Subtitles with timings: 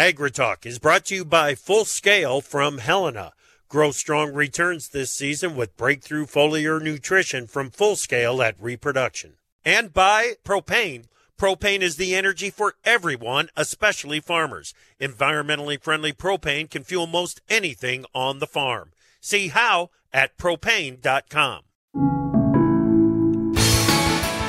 [0.00, 3.34] AgriTalk is brought to you by Full Scale from Helena.
[3.68, 9.34] Grow strong returns this season with breakthrough foliar nutrition from Full Scale at Reproduction.
[9.62, 11.04] And by Propane.
[11.38, 14.72] Propane is the energy for everyone, especially farmers.
[14.98, 18.92] Environmentally friendly propane can fuel most anything on the farm.
[19.20, 21.64] See how at propane.com.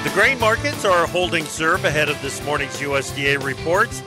[0.06, 4.02] The grain markets are holding serve ahead of this morning's USDA reports.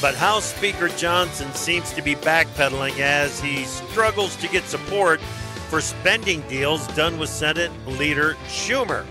[0.00, 5.20] But House Speaker Johnson seems to be backpedaling as he struggles to get support
[5.68, 9.04] for spending deals done with Senate leader Schumer.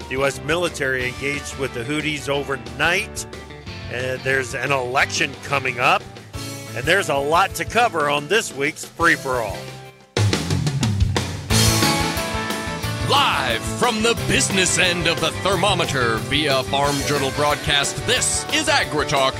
[0.00, 0.42] The U.S.
[0.42, 3.26] military engaged with the Houthis overnight.
[3.90, 6.02] And there's an election coming up.
[6.76, 9.56] And there's a lot to cover on this week's Free for All.
[13.08, 19.34] Live from the business end of the thermometer via Farm Journal broadcast, this is AgriTalk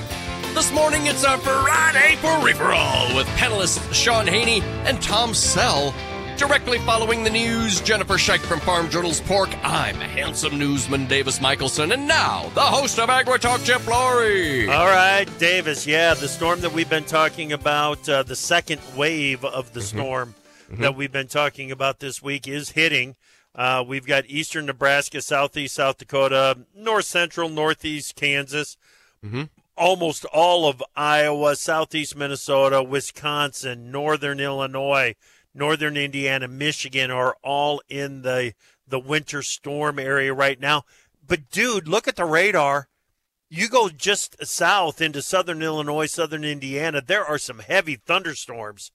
[0.55, 5.93] this morning it's a Friday for all with panelists Shaun Haney and Tom Sell.
[6.37, 9.49] Directly following the news, Jennifer Shike from Farm Journal's Pork.
[9.65, 14.69] I'm handsome newsman Davis Michaelsen, and now the host of AgriTalk, Chip Flory.
[14.69, 15.89] All right, Davis.
[15.89, 19.99] Yeah, the storm that we've been talking about, uh, the second wave of the mm-hmm.
[19.99, 20.35] storm
[20.71, 20.83] mm-hmm.
[20.83, 23.17] that we've been talking about this week is hitting.
[23.57, 28.77] Uh, we've got eastern Nebraska, southeast South Dakota, north central, northeast Kansas.
[29.25, 29.45] Mm-hmm
[29.77, 35.15] almost all of Iowa, southeast Minnesota, Wisconsin, northern Illinois,
[35.55, 38.55] northern Indiana, Michigan are all in the
[38.87, 40.85] the winter storm area right now.
[41.27, 42.89] But dude, look at the radar.
[43.49, 48.91] You go just south into southern Illinois, southern Indiana, there are some heavy thunderstorms.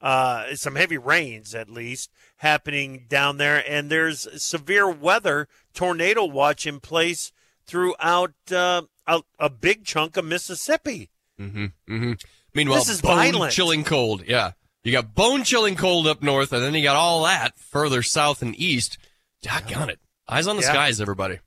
[0.00, 6.66] Uh, some heavy rains, at least, happening down there, and there's severe weather tornado watch
[6.66, 7.32] in place
[7.66, 11.10] throughout uh, a, a big chunk of Mississippi.
[11.40, 12.12] Mm-hmm, mm-hmm.
[12.54, 14.22] Meanwhile, this is bone chilling cold.
[14.26, 14.52] Yeah.
[14.84, 18.42] You got bone chilling cold up north, and then you got all that further south
[18.42, 18.98] and east.
[19.42, 19.98] Doggone it.
[20.28, 20.72] Eyes on the yeah.
[20.72, 21.40] skies, everybody.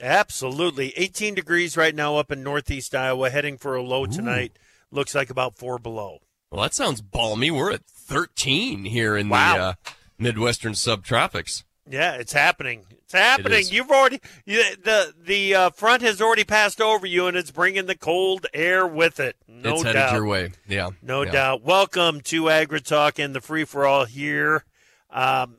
[0.00, 0.92] Absolutely.
[0.96, 4.08] 18 degrees right now up in northeast Iowa, heading for a low Ooh.
[4.08, 4.52] tonight.
[4.90, 6.18] Looks like about four below.
[6.50, 7.50] Well, that sounds balmy.
[7.50, 9.54] We're at 13 here in wow.
[9.54, 9.74] the uh,
[10.18, 11.64] Midwestern subtropics.
[11.88, 12.86] Yeah, it's happening.
[13.14, 13.64] Happening.
[13.70, 17.86] You've already you, the the uh, front has already passed over you, and it's bringing
[17.86, 19.36] the cold air with it.
[19.48, 19.94] No it's doubt.
[19.94, 20.52] headed your way.
[20.68, 21.32] Yeah, no yeah.
[21.32, 21.62] doubt.
[21.62, 24.64] Welcome to Agri Talk and the free for all here.
[25.10, 25.56] Um,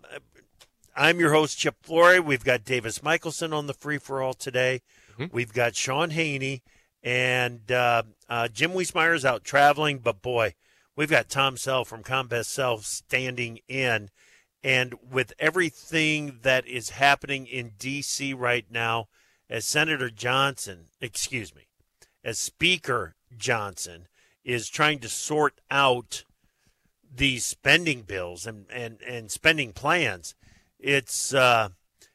[0.95, 2.19] I'm your host Chip Flory.
[2.19, 4.81] We've got Davis Michaelsen on the free for all today.
[5.17, 5.35] Mm-hmm.
[5.35, 6.61] We've got Shaun Haney
[7.05, 10.55] and uh, uh, Jim Wiesemeyer is out traveling, but boy,
[10.95, 14.09] we've got Tom Sell from Combest Sell standing in.
[14.66, 18.34] And with everything that is happening in D.C.
[18.34, 19.09] right now,
[19.48, 21.68] as Senator Johnson, excuse me,
[22.24, 24.08] as Speaker Johnson
[24.44, 26.24] is trying to sort out
[27.16, 30.34] these spending bills and, and, and spending plans,
[30.80, 31.70] it's uh,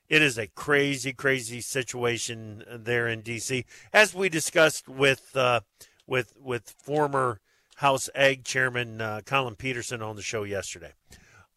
[0.08, 3.64] it is a crazy, crazy situation there in D.C.
[3.92, 5.60] As we discussed with uh,
[6.04, 7.38] with with former
[7.76, 10.94] House Ag Chairman uh, Collin Peterson on the show yesterday.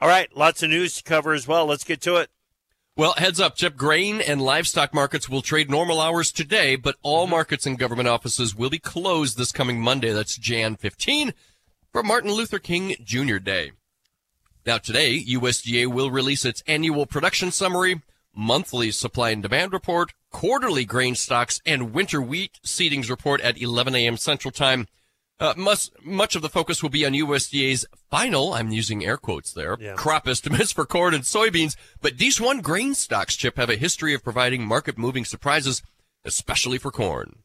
[0.02, 1.66] All right, lots of news to cover as well.
[1.66, 2.30] Let's get to it.
[2.96, 3.76] Well, heads up, Chip.
[3.76, 7.32] Grain and livestock markets will trade normal hours today, but all mm-hmm.
[7.32, 10.12] markets and government offices will be closed this coming Monday.
[10.12, 11.34] That's Jan 15
[11.92, 13.38] for Martin Luther King Jr.
[13.38, 13.72] Day.
[14.66, 18.02] Now today, USDA will release its annual production summary,
[18.36, 23.96] monthly supply and demand report, quarterly grain stocks, and winter wheat seedings report at 11
[23.96, 24.18] a.m.
[24.18, 24.88] Central Time.
[25.44, 29.52] Uh, much, much of the focus will be on USDA's final, I'm using air quotes
[29.52, 29.96] there, yeah.
[29.96, 31.76] crop estimates for corn and soybeans.
[32.02, 35.82] But these one grain stocks, Chip, have a history of providing market moving surprises,
[36.24, 37.40] especially for corn.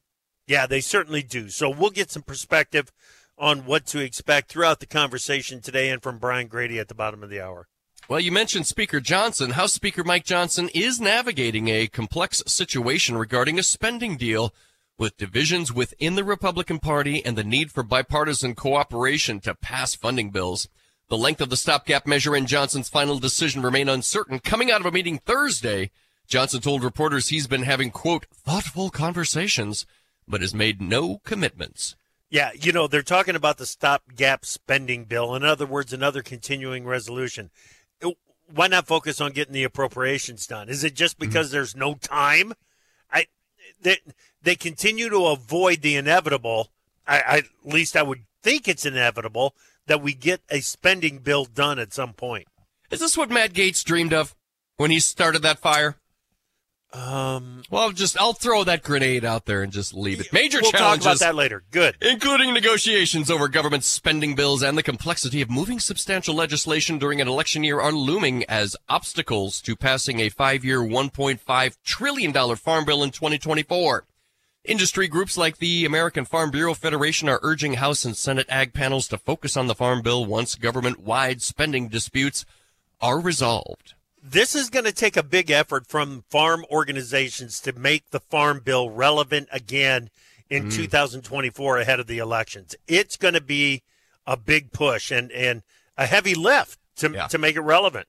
[0.47, 1.49] Yeah, they certainly do.
[1.49, 2.93] So we'll get some perspective
[3.37, 7.25] on what to expect throughout the conversation today and from Brian Grete at the bottom
[7.25, 7.67] of the hour.
[8.09, 9.51] Well, you mentioned Speaker Johnson.
[9.51, 14.55] House Speaker Mike Johnson is navigating a complex situation regarding a spending deal
[14.99, 20.31] with divisions within the Republican Party and the need for bipartisan cooperation to pass funding
[20.31, 20.69] bills.
[21.09, 24.41] The length of the stopgap measure and Johnson's final decision remain uncertain.
[24.41, 25.91] Coming out of a meeting Thursday,
[26.27, 29.87] Johnson told reporters he's been having, quote, thoughtful conversations,
[30.27, 31.97] but has made no commitments.
[32.31, 35.35] Yeah, you know, they're talking about the stopgap spending bill.
[35.35, 37.51] In other words, another continuing resolution.
[38.55, 40.69] Why not focus on getting the appropriations done?
[40.69, 41.29] Is it just mm-hmm.
[41.29, 41.55] because mm-hmm.
[41.55, 42.53] there's no time?
[43.11, 43.27] I,
[43.81, 43.99] they,
[44.43, 46.69] they continue to avoid the inevitable.
[47.07, 49.55] I, I, at least I would think it's inevitable
[49.87, 52.47] that we get a spending bill done at some point.
[52.91, 54.35] Is this what Matt Gaetz dreamed of
[54.77, 55.97] when he started that fire?
[56.91, 60.33] Um, well, just I'll throw that grenade out there and just leave it.
[60.33, 60.73] Major challenges.
[60.73, 61.05] we'll challenges.
[61.05, 61.63] talk about that later.
[61.71, 61.97] Good.
[62.01, 67.29] Including negotiations over government spending bills and the complexity of moving substantial legislation during an
[67.29, 73.11] election year are looming as obstacles to passing a five-year, $1.5 trillion farm bill in
[73.11, 74.07] 2024.
[74.65, 79.09] Industry groups like the American Farm Bureau Federation are urging House and Senate ag panels
[79.09, 82.45] to focus on the farm bill once government-wide spending disputes
[83.01, 88.11] are resolved this is going to take a big effort from farm organizations to make
[88.11, 90.11] the farm bill relevant again
[90.51, 90.75] in mm.
[90.75, 92.75] 2024 ahead of the elections.
[92.87, 93.83] It's going to be
[94.27, 95.63] a big push and, and
[95.97, 97.27] a heavy lift to, yeah.
[97.29, 98.07] to make it relevant.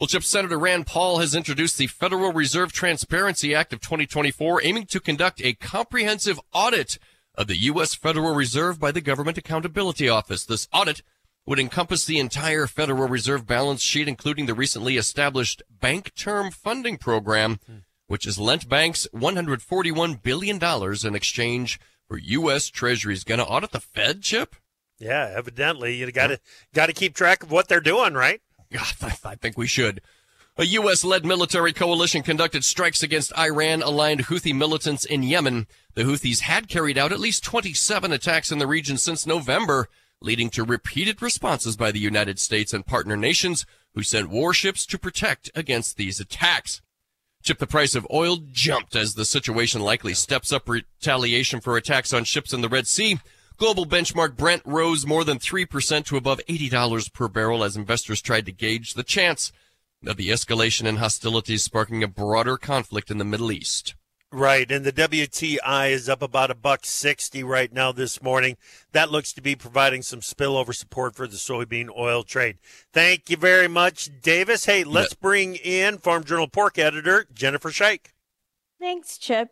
[0.00, 4.86] Well, Chip, Senator Rand Paul has introduced the Federal Reserve Transparency Act of 2024, aiming
[4.86, 6.98] to conduct a comprehensive audit
[7.36, 7.94] of the U.S.
[7.94, 10.44] Federal Reserve by the Government Accountability Office.
[10.44, 11.02] This audit
[11.46, 16.96] would encompass the entire Federal Reserve balance sheet, including the recently established Bank Term Funding
[16.96, 17.60] Program,
[18.08, 20.58] which has lent banks $141 billion
[21.06, 22.66] in exchange for U.S.
[22.66, 23.22] Treasuries.
[23.22, 24.56] Going to audit the Fed, Chip?
[24.98, 25.94] Yeah, evidently.
[25.94, 26.40] You got to
[26.74, 28.40] got to keep track of what they're doing, right?
[29.24, 30.00] I think we should.
[30.56, 35.66] A U.S.-led military coalition conducted strikes against Iran-aligned Houthi militants in Yemen.
[35.94, 39.88] The Houthis had carried out at least 27 attacks in the region since November
[40.24, 44.98] leading to repeated responses by the United States and partner nations who sent warships to
[44.98, 46.80] protect against these attacks.
[47.42, 52.12] Chip, the price of oil jumped as the situation likely steps up retaliation for attacks
[52.12, 53.18] on ships in the Red Sea.
[53.56, 58.46] Global benchmark Brent rose more than 3% to above $80 per barrel as investors tried
[58.46, 59.52] to gauge the chance
[60.04, 63.94] of the escalation in hostilities sparking a broader conflict in the Middle East.
[64.32, 68.56] Right, and the WTI is up about a buck sixty right now this morning.
[68.90, 72.58] That looks to be providing some spillover support for the soybean oil trade.
[72.92, 74.64] Thank you very much, Davis.
[74.64, 78.12] Hey, let's bring in Farm Journal pork editor Jennifer Shike.
[78.80, 79.50] Thanks, Chip.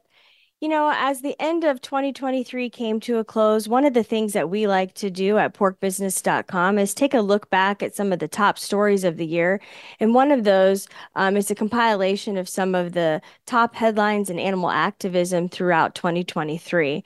[0.63, 4.33] You know, as the end of 2023 came to a close, one of the things
[4.35, 8.21] that we like to do at porkbusiness.com is take a look back at some of
[8.21, 9.61] the top stories of the year.
[9.99, 10.87] And one of those
[11.17, 17.03] um, is a compilation of some of the top headlines in animal activism throughout 2023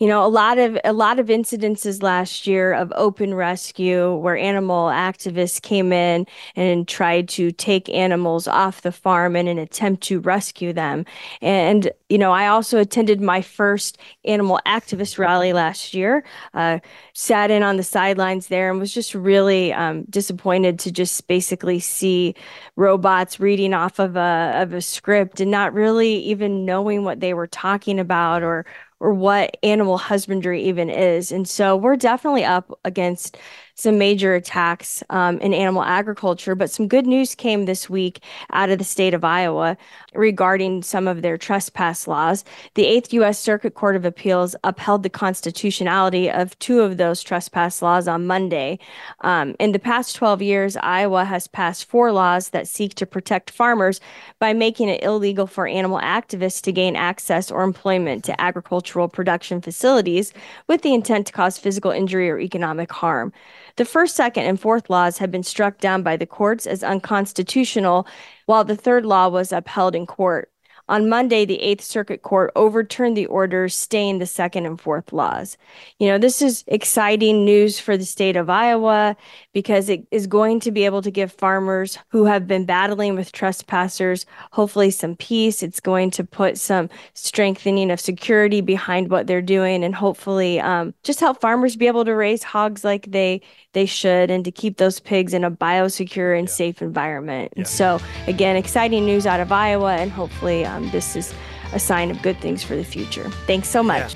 [0.00, 4.36] you know a lot of a lot of incidences last year of open rescue where
[4.36, 6.26] animal activists came in
[6.56, 11.04] and tried to take animals off the farm in an attempt to rescue them.
[11.40, 16.22] And you know i also attended my first animal activist rally last year
[16.54, 16.78] uh,
[17.12, 21.80] sat in on the sidelines there and was just really um, disappointed to just basically
[21.80, 22.32] see
[22.76, 27.34] robots reading off of a of a script and not really even knowing what they
[27.34, 28.64] were talking about or
[29.00, 31.32] or what animal husbandry even is.
[31.32, 33.36] And so we're definitely up against
[33.74, 36.54] some major attacks um, in animal agriculture.
[36.54, 39.76] But some good news came this week out of the state of Iowa
[40.14, 42.44] regarding some of their trespass laws.
[42.74, 43.38] The Eighth U.S.
[43.38, 48.78] Circuit Court of Appeals upheld the constitutionality of two of those trespass laws on Monday.
[49.20, 53.50] Um, in the past 12 years, Iowa has passed four laws that seek to protect
[53.50, 54.00] farmers
[54.38, 59.60] by making it illegal for animal activists to gain access or employment to agricultural production
[59.60, 60.32] facilities
[60.68, 63.32] with the intent to cause physical injury or economic harm.
[63.76, 68.06] The first, second, and fourth laws had been struck down by the courts as unconstitutional,
[68.46, 70.52] while the third law was upheld in court.
[70.88, 75.56] On Monday, the Eighth Circuit Court overturned the orders staying the second and fourth laws.
[75.98, 79.16] You know, this is exciting news for the state of Iowa
[79.54, 83.32] because it is going to be able to give farmers who have been battling with
[83.32, 85.62] trespassers hopefully some peace.
[85.62, 90.92] It's going to put some strengthening of security behind what they're doing and hopefully um,
[91.02, 93.40] just help farmers be able to raise hogs like they
[93.74, 96.54] they should and to keep those pigs in a biosecure and yeah.
[96.54, 97.52] safe environment.
[97.54, 97.60] Yeah.
[97.60, 101.34] And so, again, exciting news out of Iowa, and hopefully, um, this is
[101.72, 103.30] a sign of good things for the future.
[103.46, 104.14] Thanks so much.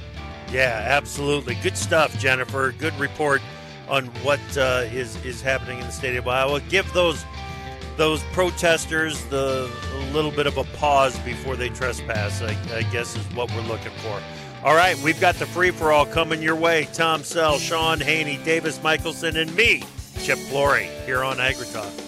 [0.51, 1.57] Yeah, yeah absolutely.
[1.63, 2.73] Good stuff, Jennifer.
[2.79, 3.43] Good report
[3.89, 6.61] on what uh, is is happening in the state of Iowa.
[6.69, 7.25] Give those
[7.97, 9.71] those protesters the
[10.13, 12.43] little bit of a pause before they trespass.
[12.43, 14.21] I, I guess is what we're looking for.
[14.65, 16.89] All right, we've got the free for all coming your way.
[16.93, 19.85] Tom Sell, Shaun Haney, Davis Michaelsen, and me,
[20.21, 22.08] Chip Flory, here on AgriTalk.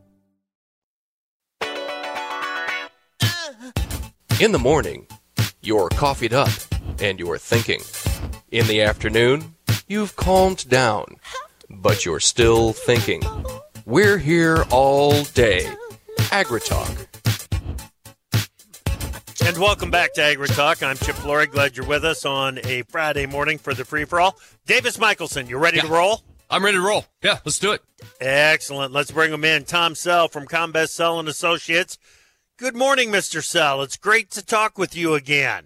[4.41, 5.05] In the morning,
[5.61, 6.49] you're coffeeed up
[6.99, 7.79] and you're thinking.
[8.49, 9.53] In the afternoon,
[9.87, 11.17] you've calmed down,
[11.69, 13.21] but you're still thinking.
[13.85, 15.69] We're here all day.
[16.31, 17.05] AgriTalk.
[19.45, 20.81] And welcome back to Agri Talk.
[20.81, 21.45] I'm Chip Flory.
[21.45, 24.39] Glad you're with us on a Friday morning for the free for all.
[24.65, 25.83] Davis Michaelsen, you ready Yeah.
[25.83, 26.23] to roll?
[26.49, 27.05] I'm ready to roll.
[27.21, 27.83] Yeah, let's do it.
[28.19, 28.91] Excellent.
[28.91, 29.65] Let's bring him in.
[29.65, 31.99] Tom Sell from Combest Sell and Associates.
[32.61, 33.43] Good morning, Mr.
[33.43, 33.81] Sell.
[33.81, 35.63] It's great to talk with you again.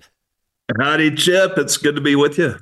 [0.79, 1.57] Howdy, Chip.
[1.57, 2.55] It's good to be with you.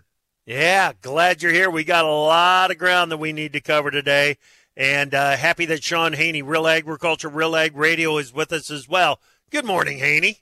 [0.47, 1.69] Yeah, glad you're here.
[1.69, 4.37] We got a lot of ground that we need to cover today.
[4.75, 8.89] And uh, happy that Shaun Haney, Real Agriculture, Real Ag Radio, is with us as
[8.89, 9.19] well.
[9.51, 10.39] Good morning, Haney.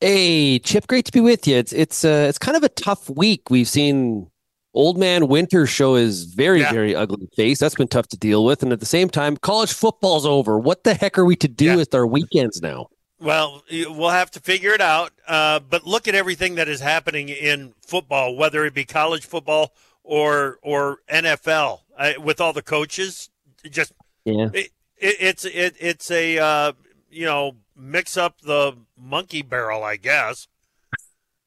[0.00, 1.56] Hey, Chip, great to be with you.
[1.56, 3.50] It's it's uh it's kind of a tough week.
[3.50, 4.30] We've seen
[4.72, 6.70] Old Man Winter show his very Yeah.
[6.72, 7.58] very ugly face.
[7.58, 10.60] That's been tough to deal with, and at the same time, college football's over.
[10.60, 11.76] What the heck are we to do Yeah.
[11.76, 12.86] with our weekends now?
[13.20, 15.12] Well, we'll have to figure it out.
[15.26, 19.72] Uh, but look at everything that is happening in football, whether it be college football
[20.02, 23.28] or or NFL, uh, with all the coaches.
[23.70, 23.92] Just
[24.24, 26.72] Yeah, it, it, it's it, it's a uh,
[27.10, 30.48] you know mix up the monkey barrel, I guess.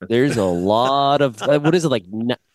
[0.01, 2.05] there's a lot of uh, what is it like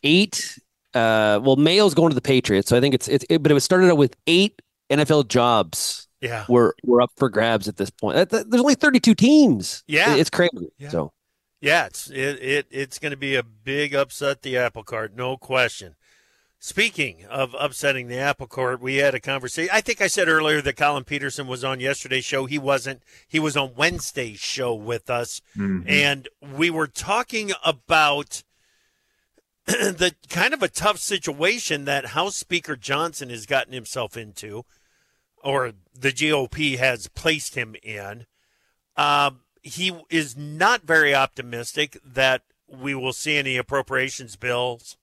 [0.04, 0.58] eight?
[0.94, 3.24] Uh, well, Mayo's going to the Patriots, so I think it's it's.
[3.28, 7.28] It, but it was started out with eight NFL jobs Yeah, we're we're up for
[7.28, 8.16] grabs at this point.
[8.16, 9.84] That- that- There's only 32 teams.
[9.86, 10.14] Yeah.
[10.16, 10.72] It's crazy.
[10.78, 10.88] Yeah.
[10.88, 11.12] So.
[11.60, 11.86] yeah.
[11.86, 15.94] It's it, it it's going to be a big upset the apple cart, no question.
[16.60, 19.70] Speaking of upsetting the apple cart, we had a conversation.
[19.72, 22.46] I think I said earlier that Collin Peterson was on yesterday's show.
[22.46, 23.04] He wasn't.
[23.28, 25.40] He was on Wednesday's show with us.
[25.56, 25.88] Mm-hmm.
[25.88, 28.42] and we were talking about
[29.66, 34.64] the kind of a tough situation that House Speaker Johnson has gotten himself into,
[35.42, 38.26] or the GOP has placed him in.
[38.96, 44.96] Um, he is not very optimistic that we will see any appropriations bills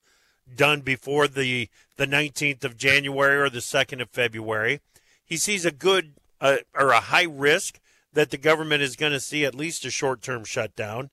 [0.54, 4.80] done before the the 19th of January or the 2nd of February.
[5.24, 7.80] He sees a good uh, or a high risk
[8.12, 11.10] that the government is going to see at least a short-term shutdown.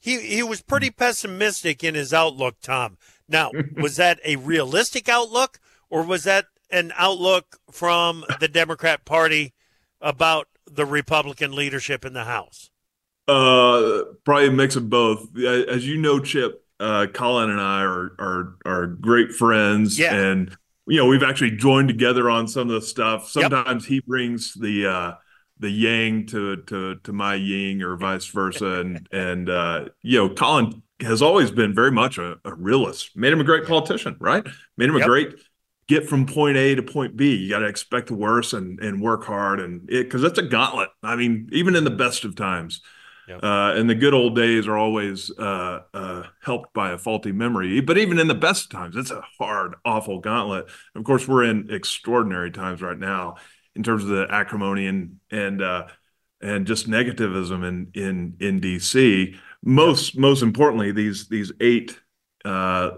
[0.00, 2.98] He he was pretty pessimistic in his outlook, Tom.
[3.28, 9.54] Now, was that a realistic outlook or was that an outlook from the Democrat Party
[10.00, 12.70] about the Republican leadership in the House?
[13.28, 15.36] Uh, probably a mix of both.
[15.38, 20.14] As you know, Chip, uh, Collin and I are are are great friends, Yeah.
[20.14, 20.56] and
[20.88, 23.30] you know we've actually joined together on some of the stuff.
[23.36, 23.42] Yep.
[23.52, 25.12] Sometimes he brings the uh,
[25.60, 30.28] the yang to to to my ying or vice versa, and and uh, you know
[30.28, 33.16] Collin has always been very much a, a realist.
[33.16, 34.44] Made him a great politician, right?
[34.76, 35.04] Made him Yep.
[35.04, 35.34] a great
[35.88, 37.36] get from point A to point B.
[37.36, 40.42] You got to expect the worst and and work hard, and it because that's a
[40.42, 40.90] gauntlet.
[41.02, 42.80] I mean, even in the best of times.
[43.28, 43.44] Yep.
[43.44, 47.80] Uh, and the good old days are always uh, uh, helped by a faulty memory.
[47.80, 50.66] But even in the best of times, it's a hard, awful gauntlet.
[50.96, 53.36] Of course, we're in extraordinary times right now
[53.76, 55.86] in terms of the acrimony and and uh,
[56.40, 59.36] and just negativism in in in DC.
[59.62, 61.98] Most most importantly, these these eight
[62.44, 62.90] uh,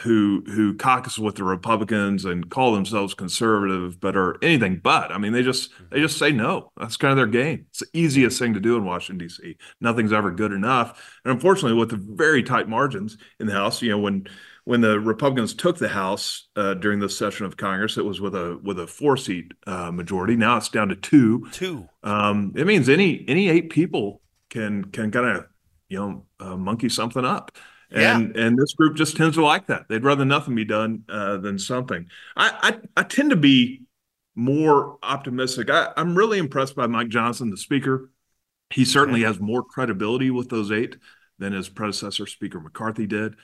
[0.00, 5.12] who who caucus with the Republicans and call themselves conservative, but are anything but.
[5.12, 6.72] I mean, they just they just say no.
[6.76, 7.66] That's kind of their game.
[7.70, 9.56] It's the easiest thing to do in Washington D.C.
[9.80, 13.90] Nothing's ever good enough, and unfortunately, with the very tight margins in the House, you
[13.90, 14.26] know, when
[14.64, 18.34] when the Republicans took the House uh, during this session of Congress, it was with
[18.34, 20.36] a with a four seat uh, majority.
[20.36, 21.48] Now it's down to two.
[21.52, 21.88] Two.
[22.02, 25.46] Um, it means any any eight people can can kind of
[25.88, 27.56] you know uh, monkey something up.
[27.90, 29.88] And and this group just tends to like that.
[29.88, 32.06] They'd rather nothing be done uh, than something.
[32.36, 33.82] I, I I tend to be
[34.34, 35.70] more optimistic.
[35.70, 38.10] I, I'm really impressed by Mike Johnson, the speaker.
[38.70, 40.96] He certainly has more credibility with those eight
[41.38, 43.34] than his predecessor, Speaker McCarthy, did.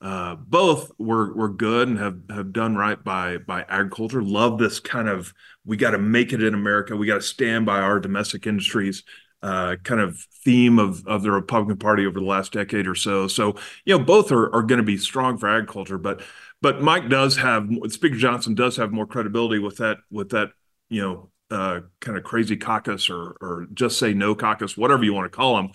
[0.00, 4.22] Uh, both were were good and have have done right by by agriculture.
[4.22, 5.32] Love this kind of
[5.64, 6.94] we got to make it in America.
[6.94, 9.02] We got to stand by our domestic industries.
[9.44, 13.28] Uh, kind of theme of of the Republican Party over the last decade or so.
[13.28, 16.22] So you know both are are going to be strong for agriculture, but
[16.62, 20.52] but Mike does have Speaker Johnson does have more credibility with that with that
[20.88, 25.12] you know uh, kind of crazy caucus or or just say no caucus, whatever you
[25.12, 25.72] want to call them.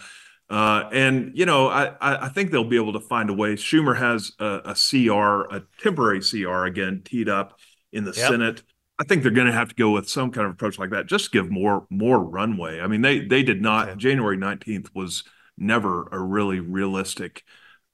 [0.49, 3.53] Uh, and you know, I I think they'll be able to find a way.
[3.53, 7.59] Schumer has a, a CR, a temporary CR again, teed up
[7.93, 8.31] in the yep.
[8.31, 8.63] Senate.
[8.99, 11.05] I think they're going to have to go with some kind of approach like that.
[11.05, 12.81] Just give more more runway.
[12.81, 13.89] I mean, they they did not.
[13.89, 13.97] Okay.
[13.97, 15.23] January nineteenth was
[15.57, 17.43] never a really realistic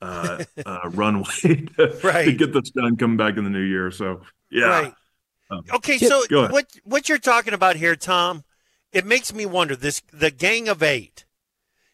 [0.02, 1.26] uh, uh, runway
[1.78, 2.26] to, right.
[2.26, 3.92] to, get this done coming back in the new year.
[3.92, 4.66] So yeah.
[4.66, 4.94] Right.
[5.52, 8.44] Um, okay, so what what you're talking about here, Tom?
[8.92, 9.76] It makes me wonder.
[9.76, 11.26] This the Gang of Eight.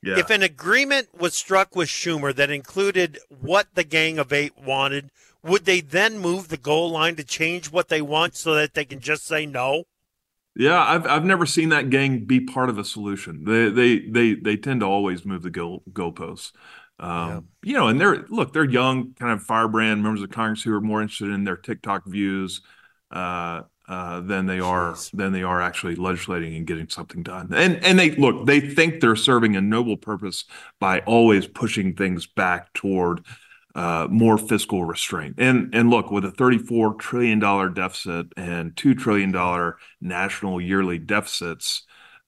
[0.01, 0.17] Yeah.
[0.17, 5.11] If an agreement was struck with Schumer that included what the Gang of Eight wanted,
[5.43, 8.85] would they then move the goal line to change what they want so that they
[8.85, 9.83] can just say no?
[10.55, 13.45] Yeah, I've I've never seen that gang be part of a solution.
[13.45, 16.51] They they they they tend to always move the goal goalposts.
[16.99, 17.39] Um, yeah.
[17.63, 20.81] You know, and they're look, they're young, kind of firebrand members of Congress who are
[20.81, 22.61] more interested in their TikTok views
[23.11, 25.11] uh, uh, than they are Jeez.
[25.11, 27.53] than they are actually legislating and getting something done.
[27.53, 30.43] And and they look, they think they're serving a noble purpose
[30.79, 33.25] by always pushing things back toward
[33.75, 35.35] uh, more fiscal restraint.
[35.37, 37.39] And and look, with a $34 trillion
[37.73, 41.83] deficit and $2 trillion national yearly deficits,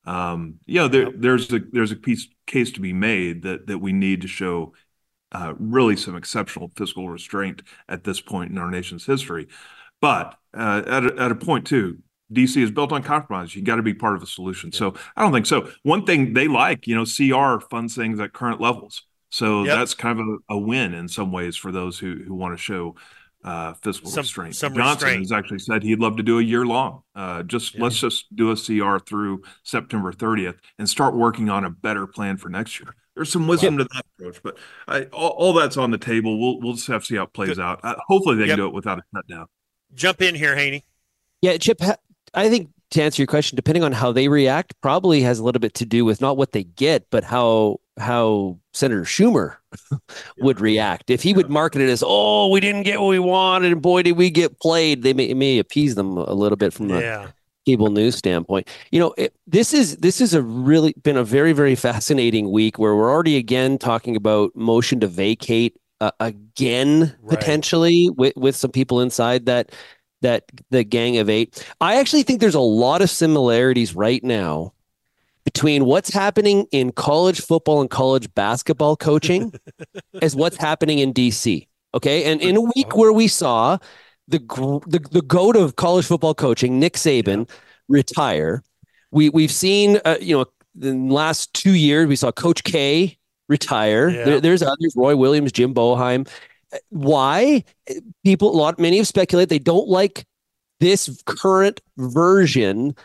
[0.05, 3.79] um, you know, there, there's a there's a piece case to be made that that
[3.79, 4.73] we need to show
[5.31, 9.47] uh, really some exceptional fiscal restraint at this point in our nation's history.
[10.01, 12.00] But uh, at a, at a point too,
[12.31, 13.55] DC is built on compromise.
[13.55, 14.69] You got to be part of the solution.
[14.73, 14.79] Yeah.
[14.79, 15.69] So I don't think so.
[15.83, 19.03] One thing they like, you know, CR funds things at current levels.
[19.33, 19.77] So yep.
[19.77, 22.61] that's kind of a, a, win in some ways for those who who want to
[22.61, 22.93] show
[23.43, 24.55] uh, fiscal some, restraint.
[24.55, 25.19] Some Johnson restraint.
[25.21, 27.01] has actually said he'd love to do a year long.
[27.15, 27.81] Uh, just yeah.
[27.81, 32.37] let's just do a CR through September 30th and start working on a better plan
[32.37, 32.95] for next year.
[33.15, 36.39] There's some wisdom to that approach, but I, all, all, that's on the table.
[36.39, 37.59] We'll we'll just have to see how it plays Good.
[37.59, 37.79] out.
[37.83, 38.49] Uh, hopefully, they yep.
[38.49, 39.47] can do it without a shutdown.
[39.95, 40.85] Jump in here, Haney.
[41.41, 41.81] Yeah, Chip.
[42.35, 45.59] I think to answer your question, depending on how they react, probably has a little
[45.59, 49.57] bit to do with not what they get, but how how Senator Schumer
[50.39, 53.71] would react if he would market it as, "Oh, we didn't get what we wanted,
[53.71, 56.87] and boy, did we get played." They may, may appease them a little bit from
[56.87, 57.27] the yeah.
[57.65, 58.68] cable news standpoint.
[58.91, 62.79] You know, it, this is this is a really been a very very fascinating week
[62.79, 67.39] where we're already again talking about motion to vacate uh, again right.
[67.39, 69.72] potentially with with some people inside that
[70.22, 71.63] that the gang of eight.
[71.79, 74.74] I actually think there's a lot of similarities right now
[75.46, 79.53] between what's happening in college football and college basketball coaching
[80.22, 81.68] as what's happening in DC.
[81.94, 82.24] Okay.
[82.24, 83.77] And in a week where we saw
[84.27, 84.40] the,
[84.88, 87.56] the, the goat of college football coaching, Nick Saban, yeah.
[87.88, 88.64] retire,
[89.12, 90.46] we, we've seen, uh, you know,
[90.82, 94.10] in the last two years, we saw Coach K retire.
[94.10, 94.24] Yeah.
[94.25, 96.27] There, there's others, Roy Williams, Jim Boeheim.
[96.90, 97.64] Why?
[98.24, 100.25] People, a lot, many have speculated they don't like
[100.79, 102.96] this current version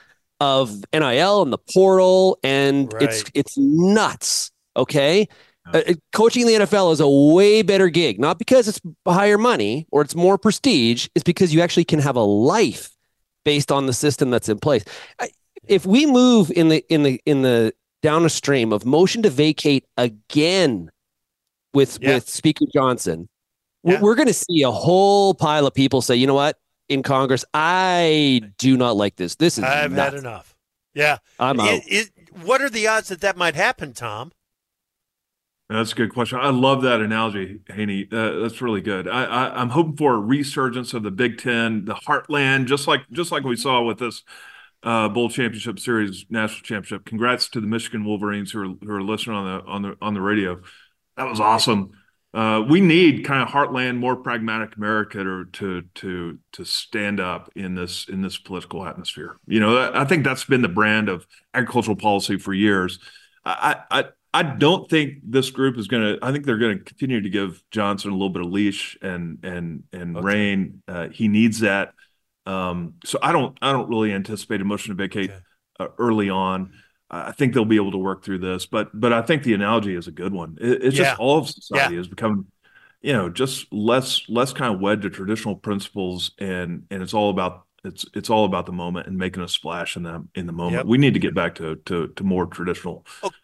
[0.40, 3.04] of NIL and the portal, and right.
[3.04, 4.50] it's it's nuts.
[4.76, 5.28] Okay.
[5.74, 5.82] Uh,
[6.14, 10.14] coaching the NFL is a way better gig, not because it's higher money or it's
[10.14, 11.08] more prestige.
[11.14, 12.96] It's because you actually can have a life
[13.44, 14.84] based on the system that's in place.
[15.66, 20.90] If we move in the in the in the downstream of motion to vacate again
[21.74, 22.14] with yeah.
[22.14, 23.28] with Speaker Johnson,
[23.84, 24.00] yeah.
[24.00, 26.56] we're going to see a whole pile of people say, you know what,
[26.88, 27.44] in Congress.
[27.54, 29.36] I do not like this.
[29.36, 30.12] This is I've nuts.
[30.12, 30.56] had enough.
[30.94, 31.68] Yeah, I'm out.
[31.68, 32.10] It, it,
[32.42, 34.32] what are the odds that that might happen, Tom?
[35.68, 36.38] That's a good question.
[36.40, 38.08] I love that analogy, Haney.
[38.10, 39.06] Uh, that's really good.
[39.06, 43.02] I, I, am hoping for a resurgence of the Big Ten, the Heartland, just like
[43.10, 44.22] just like we saw with this
[44.82, 47.04] uh, Bowl Championship Series national championship.
[47.04, 50.14] Congrats to the Michigan Wolverines who are who are listening on the on the on
[50.14, 50.62] the radio.
[51.18, 51.90] That was awesome
[52.34, 57.50] uh, we need kind of heartland, more pragmatic America to to to to stand up
[57.56, 59.38] in this in this political atmosphere.
[59.46, 62.98] You know, I think that's been the brand of agricultural policy for years.
[63.46, 66.18] I I I don't think this group is going to.
[66.24, 69.38] I think they're going to continue to give Johnson a little bit of leash and
[69.42, 70.24] and and okay.
[70.26, 70.82] rein.
[70.86, 71.94] Uh, he needs that.
[72.44, 75.40] Um, so I don't I don't really anticipate a motion to vacate okay.
[75.80, 76.72] uh, early on.
[77.10, 78.66] I think they'll be able to work through this.
[78.66, 80.58] But but I think the analogy is a good one.
[80.60, 81.04] It, it's yeah.
[81.04, 82.00] just all of society yeah.
[82.00, 82.46] has become,
[83.00, 87.30] you know, just less less kind of wed to traditional principles, and and it's all
[87.30, 90.52] about it's it's all about the moment and making a splash in the in the
[90.52, 90.76] moment.
[90.76, 90.86] Yep.
[90.86, 93.34] We need to get back to to to more traditional okay.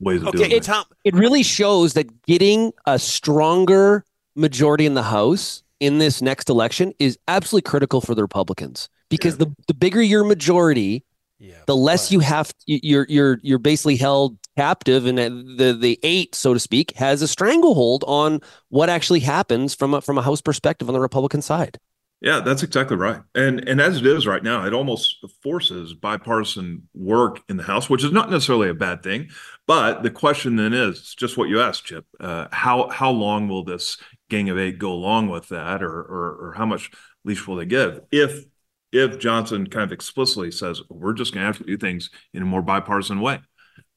[0.00, 0.62] ways of okay, doing it.
[0.62, 4.04] Tom, it really shows that getting a stronger
[4.36, 9.34] majority in the House in this next election is absolutely critical for the Republicans because
[9.34, 9.46] yeah.
[9.46, 11.04] the the bigger your majority
[11.38, 12.12] yeah, the less but...
[12.12, 16.92] you have you're you're you're basically held captive and the the eight so to speak
[16.96, 21.00] has a stranglehold on what actually happens from a, from a house perspective on the
[21.00, 21.78] republican side
[22.20, 23.20] Yeah, that's exactly right.
[23.34, 27.88] And and as it is right now, it almost forces bipartisan work in the House,
[27.88, 29.28] which is not necessarily a bad thing.
[29.68, 32.04] But the question then is just what you asked, Chip.
[32.18, 33.98] Uh, how how long will this
[34.28, 36.90] Gang of Eight go along with that, or or, or how much
[37.24, 38.00] leash will they give?
[38.10, 38.44] If
[38.92, 42.42] if Johnson kind of explicitly says we're just going to have to do things in
[42.42, 43.40] a more bipartisan way,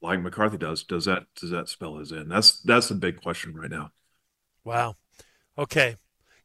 [0.02, 2.32] like McCarthy does, does that does that spell his end?
[2.32, 3.92] That's that's the big question right now.
[4.64, 4.96] Wow.
[5.58, 5.96] Okay.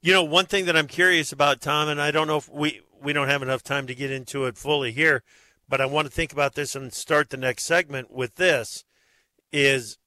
[0.01, 2.83] You know, one thing that I'm curious about, Tom, and I don't know if we
[3.03, 5.23] we don't have enough time to get into it fully here,
[5.69, 8.85] but I want to think about this and start the next segment with this
[9.53, 9.99] is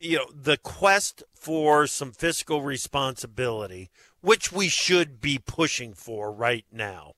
[0.00, 3.90] you know, the quest for some fiscal responsibility,
[4.22, 7.12] which we should be pushing for right now.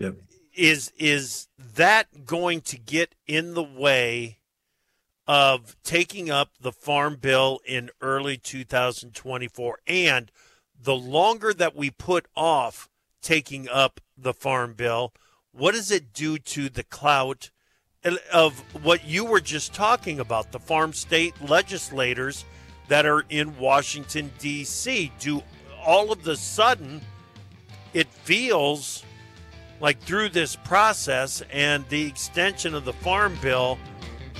[0.00, 0.16] Yep.
[0.54, 4.38] Is is that going to get in the way
[5.28, 10.32] of taking up the farm bill in early 2024 and
[10.82, 12.88] the longer that we put off
[13.22, 15.12] taking up the farm bill,
[15.52, 17.50] what does it do to the clout
[18.32, 22.44] of what you were just talking about, the farm state legislators
[22.88, 25.12] that are in Washington, D.C.?
[25.20, 25.42] Do
[25.84, 27.02] all of the sudden
[27.92, 29.04] it feels
[29.80, 33.78] like through this process and the extension of the farm bill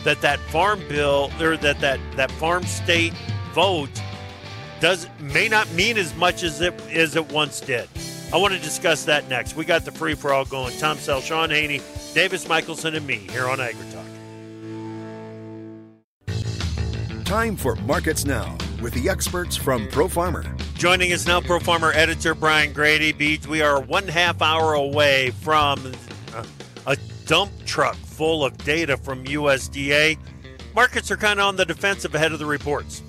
[0.05, 3.15] that that farm bill or that that, that farm state
[3.53, 3.91] vote
[4.81, 7.89] does may not mean as much as it as it once did.
[8.33, 9.57] I want to discuss that next.
[9.57, 10.77] We got the free for all going.
[10.79, 11.81] Tom Sell, Shaun Haney,
[12.15, 14.07] Davis Michaelsen, and me here on AgriTalk.
[17.25, 20.45] Time for Markets Now with the experts from Pro Farmer.
[20.81, 23.19] Joining us now, Pro Farmer editor Brian Grete.
[23.19, 25.93] Beach, we are one half hour away from
[26.87, 30.17] a dump truck full of data from USDA.
[30.75, 33.03] Markets are kind of on the defensive ahead of the reports.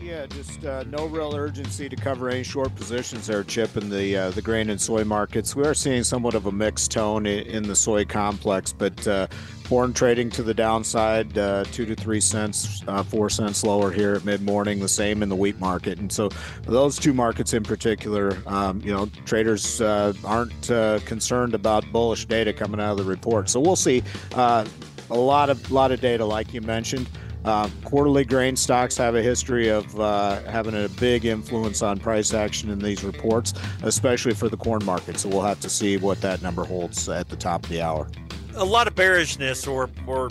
[0.00, 4.16] Yeah, just uh, no real urgency to cover any short positions there, Chip, in the
[4.16, 5.56] uh, the grain and soy markets.
[5.56, 9.26] We are seeing somewhat of a mixed tone in, in the soy complex, but uh,
[9.68, 14.14] corn trading to the downside, uh, two to three cents, uh, four cents lower here
[14.14, 14.80] at mid morning.
[14.80, 16.30] The same in the wheat market, and so
[16.62, 20.62] those two markets in particular, um, you know, traders uh, aren't
[21.04, 23.50] concerned about bullish data coming out of the report.
[23.50, 24.02] So we'll see
[24.34, 24.64] a
[25.10, 27.08] lot of lot of data, like you mentioned.
[27.44, 32.34] Uh, quarterly grain stocks have a history of uh, having a big influence on price
[32.34, 35.18] action in these reports, especially for the corn market.
[35.18, 38.08] So we'll have to see what that number holds at the top of the hour.
[38.58, 40.30] A lot of bearishness, or or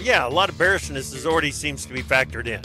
[0.00, 2.62] yeah, a lot of bearishness is already seems to be factored in.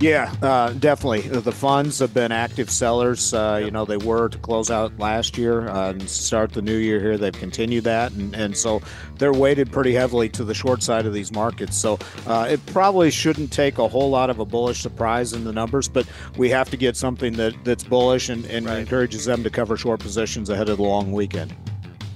[0.00, 1.22] Yeah, uh, definitely.
[1.22, 3.34] The funds have been active sellers.
[3.34, 3.64] Uh, yep.
[3.64, 7.00] You know, they were to close out last year uh, and start the new year
[7.00, 7.18] here.
[7.18, 8.12] They've continued that.
[8.12, 8.80] And, and so
[9.16, 11.76] they're weighted pretty heavily to the short side of these markets.
[11.76, 15.52] So uh, it probably shouldn't take a whole lot of a bullish surprise in the
[15.52, 18.78] numbers, but we have to get something that, that's bullish and, and right.
[18.78, 21.52] encourages them to cover short positions ahead of the long weekend.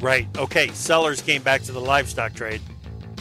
[0.02, 0.26] Right.
[0.36, 0.68] Okay.
[0.72, 2.60] Sellers came back to the livestock trade.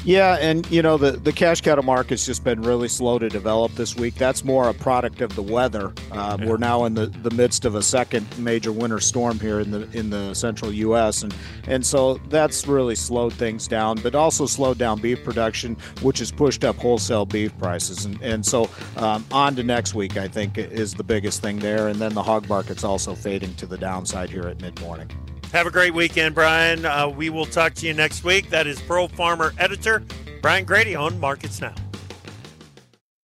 [0.04, 3.74] Yeah, and you know the the cash cattle market's just been really slow to develop
[3.76, 4.16] this week.
[4.16, 5.94] That's more a product of the weather.
[6.12, 6.48] Uh, yeah.
[6.48, 9.88] We're now in the, the midst of a second major winter storm here in the
[9.92, 11.22] in the central U.S.
[11.22, 11.36] and
[11.68, 16.32] and so that's really slowed things down, but also slowed down beef production, which has
[16.32, 18.06] pushed up wholesale beef prices.
[18.06, 21.90] And and so um, on to next week, I think is the biggest thing there.
[21.90, 25.12] And then the hog market's also fading to the downside here at mid morning.
[25.52, 26.86] Have a great weekend, Brian.
[26.86, 28.50] Uh, we will talk to you next week.
[28.52, 30.02] That is Pro Farmer editor
[30.42, 31.76] Brian Grete on Markets Now.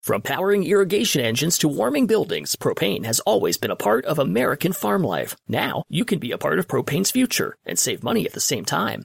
[0.02, 4.72] From powering irrigation engines to warming buildings, propane has always been a part of American
[4.72, 5.34] farm life.
[5.48, 8.64] Now, you can be a part of propane's future and save money at the same
[8.64, 9.04] time.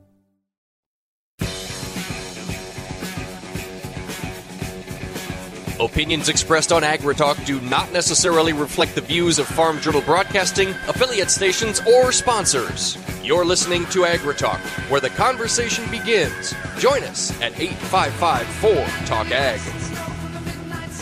[5.81, 11.31] Opinions expressed on AgriTalk do not necessarily reflect the views of Farm Journal Broadcasting, affiliate
[11.31, 12.99] stations, or sponsors.
[13.23, 14.59] You're listening to AgriTalk,
[14.91, 16.53] where the conversation begins.
[16.77, 19.59] Join us at 855 4 Talk Ag.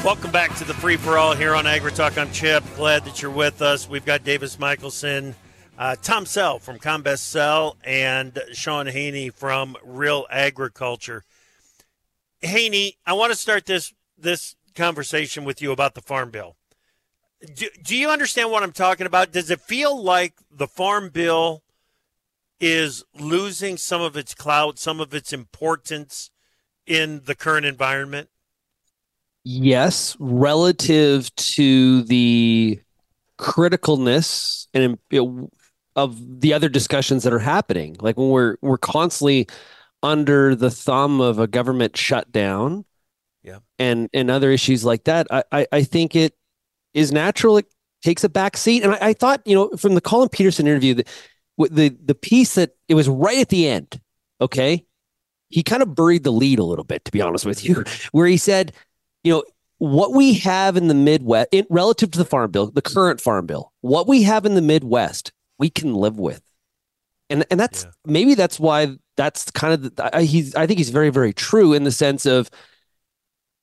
[0.05, 2.17] Welcome back to the free for all here on AgriTalk.
[2.17, 2.63] I'm Chip.
[2.77, 3.89] Glad that you're with us.
[3.89, 5.35] We've got Davis Michaelsen,
[5.77, 11.25] uh, Tom Sell from Combest Sell, and Shaun Haney from Real Agriculture.
[12.39, 16.55] Haney, I want to start this this conversation with you about the Farm Bill.
[17.53, 19.31] Do, do you understand what I'm talking about?
[19.31, 21.63] Does it feel like the Farm Bill
[22.59, 26.31] is losing some of its clout, some of its importance
[26.87, 28.29] in the current environment?
[29.43, 32.79] Yes, relative to the
[33.37, 35.49] criticalness and um,
[35.95, 37.97] of the other discussions that are happening.
[37.99, 39.47] Like when we're we're constantly
[40.03, 42.85] under the thumb of a government shutdown,
[43.49, 45.27] yeah, and and other issues like that.
[45.31, 46.35] I I, I think it
[46.93, 47.57] is natural.
[47.57, 47.65] It
[48.01, 50.95] takes a back seat, and I, I thought you know from the Collin Peterson interview
[50.95, 51.07] that
[51.57, 53.99] the the piece that it was right at the end.
[54.41, 54.85] Okay,
[55.49, 58.27] he kind of buried the lead a little bit, to be honest with you, where
[58.27, 58.73] he said
[59.23, 59.43] you know,
[59.77, 63.45] what we have in the Midwest, in, relative to the farm bill, the current farm
[63.45, 66.41] bill, what we have in the Midwest, we can live with,
[67.29, 67.91] and and that's yeah.
[68.05, 71.73] maybe that's why that's kind of the, I, he's I think he's very very true
[71.73, 72.49] in the sense of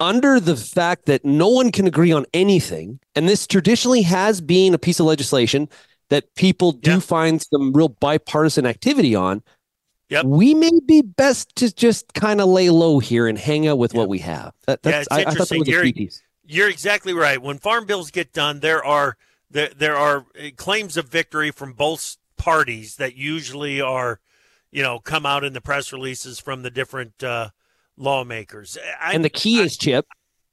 [0.00, 4.74] under the fact that no one can agree on anything, and this traditionally has been
[4.74, 5.68] a piece of legislation
[6.08, 6.98] that people do yeah.
[7.00, 9.42] find some real bipartisan activity on.
[10.08, 10.24] Yep.
[10.26, 13.92] We may be best to just kind of lay low here and hang out with
[13.92, 13.98] yep.
[13.98, 14.52] what we have.
[14.66, 15.62] That, yeah, it's I, interesting.
[15.62, 15.84] I you're,
[16.44, 17.42] you're exactly right.
[17.42, 19.16] When farm bills get done, there are
[19.50, 24.20] there, there are uh, claims of victory from both parties that usually are,
[24.70, 27.50] you know, come out in the press releases from the different uh,
[27.96, 28.78] lawmakers.
[29.00, 30.06] I, and the key I, is Chip.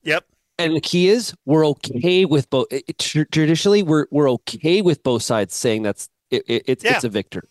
[0.04, 0.26] Yep.
[0.60, 2.68] And the key is we're okay with both.
[2.98, 6.96] Traditionally, we're we're okay with both sides saying that's it, it, it's yeah.
[6.96, 7.44] it's a victor.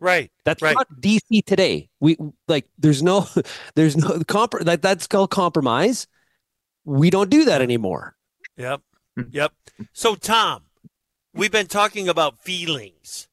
[0.00, 0.30] Right.
[0.44, 0.74] That's right.
[0.74, 1.88] not DC today.
[2.00, 3.26] We like there's no
[3.74, 6.06] there's no comp that that's called compromise.
[6.84, 8.16] We don't do that anymore.
[8.56, 8.82] Yep.
[9.30, 9.52] Yep.
[9.92, 10.64] So Tom,
[11.34, 13.28] we've been talking about feelings.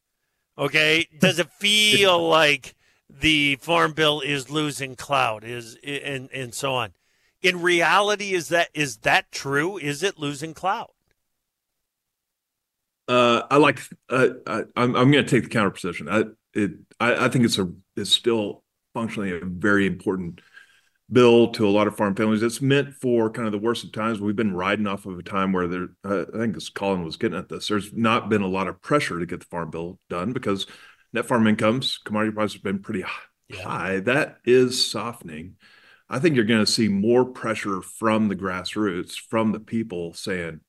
[0.58, 1.08] Okay?
[1.19, 2.75] Does it feel like
[3.10, 6.94] the farm bill is losing clout is and and so on?
[7.41, 9.78] In reality is that is that true?
[9.78, 10.91] Is it losing clout?
[13.08, 13.82] Uh, I like.
[14.10, 16.10] Uh, I, I'm I'm going to take the counter position.
[16.10, 18.63] I, it I, I think it's a it's still
[18.94, 20.41] functionally a very important
[21.12, 22.41] bill to a lot of farm families.
[22.41, 24.20] It's meant for kind of the worst of times.
[24.20, 27.38] We've been riding off of a time where there, I think this Collin was getting
[27.38, 27.68] at this.
[27.68, 30.65] There's not been a lot of pressure to get the farm bill done because
[31.15, 33.93] net farm incomes, commodity prices have been pretty high.
[33.93, 33.99] Yeah.
[34.01, 35.56] That is softening.
[36.10, 40.60] I think you're going to see more pressure from the grassroots, from the people saying,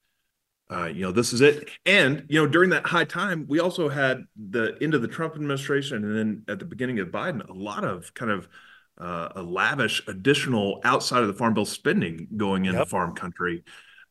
[0.70, 1.68] uh, you know, this is it.
[1.84, 5.34] And, you know, during that high time, we also had the end of the Trump
[5.34, 8.48] administration and then at the beginning of Biden, a lot of kind of
[8.98, 12.88] uh, a lavish additional outside of the farm bill spending going into yep.
[12.88, 13.62] farm country.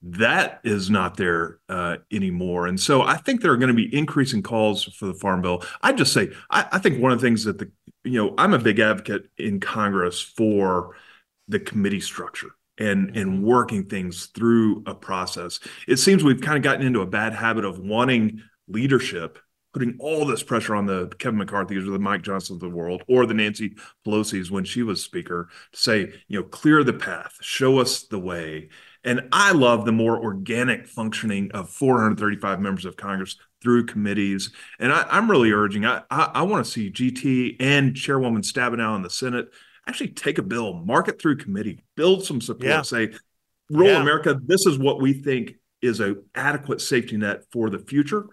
[0.01, 2.67] That is not there uh, anymore.
[2.67, 5.63] And so I think there are going to be increasing calls for the farm bill.
[5.81, 7.71] I just say, I, I think one of the things that the,
[8.03, 10.95] you know, I'm a big advocate in Congress for
[11.47, 15.59] the committee structure and and working things through a process.
[15.87, 19.39] It seems we've kind of gotten into a bad habit of wanting leadership,
[19.73, 23.03] putting all this pressure on the Kevin McCarthy's or the Mike Johnsons of the world
[23.07, 27.35] or the Nancy Pelosi's when she was speaker to say, you know, clear the path,
[27.41, 28.69] show us the way.
[29.05, 34.51] And I love the more organic functioning of 435 members of Congress through committees.
[34.79, 38.95] And I, am really urging, I, I, I want to see GT and Chairwoman Stabenow
[38.95, 39.49] in the Senate
[39.87, 42.81] actually take a bill, mark it through committee, build some support, yeah.
[42.81, 43.11] say,
[43.69, 44.01] rural yeah.
[44.01, 48.25] America, this is what we think is a adequate safety net for the future.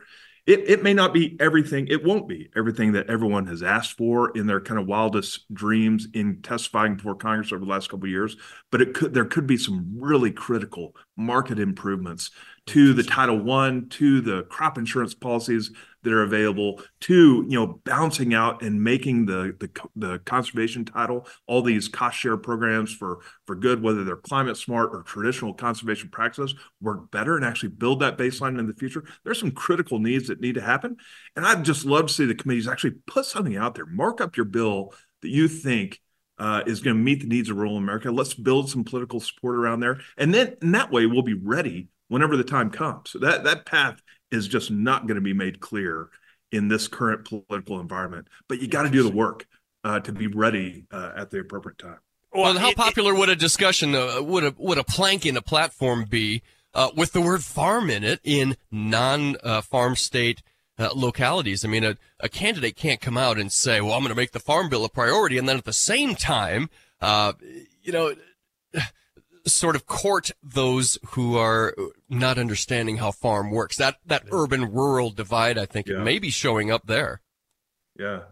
[0.45, 4.37] It, it may not be everything, it won't be everything that everyone has asked for
[4.37, 8.11] in their kind of wildest dreams in testifying before Congress over the last couple of
[8.11, 8.37] years,
[8.73, 12.33] but it could there could be some really critical market improvements
[12.67, 15.71] to the Title One, to the crop insurance policies
[16.03, 21.27] that are available to you know bouncing out and making the the, the conservation title
[21.47, 26.09] all these cost share programs for for good whether they're climate smart or traditional conservation
[26.09, 29.05] practices work better and actually build that baseline in the future.
[29.25, 30.97] There's some critical needs that need to happen.
[31.37, 34.37] And i'd just love to see the committees actually put something out there mark up
[34.37, 36.01] your bill that you think
[36.39, 38.11] uh, is going to meet the needs of rural America.
[38.11, 41.89] Let's build some political support around there, and then in that way we'll be ready
[42.13, 43.17] whenever the time comes.
[43.21, 46.11] That that path is just not going to be made clear
[46.53, 48.29] in this current political environment.
[48.49, 49.47] But you got to do the work
[49.83, 51.99] uh, to be ready uh, at the appropriate time.
[52.33, 56.05] Well, how popular would a discussion, uh, would a would a plank in a platform
[56.05, 56.43] be
[56.75, 60.43] uh, with the word farm in it in non-farm state
[60.79, 61.65] uh, localities?
[61.65, 64.33] I mean, a, a candidate can't come out and say, "Well, I'm going to make
[64.33, 66.71] the farm bill a priority," and then at the same time,
[67.03, 67.35] uh,
[67.83, 68.15] you know
[69.47, 71.75] sort of court those who are
[72.13, 73.77] not understanding how farm works.
[73.77, 76.03] That that urban rural divide, I think, Yeah.
[76.03, 77.21] may be showing up there.
[77.99, 78.23] Yeah.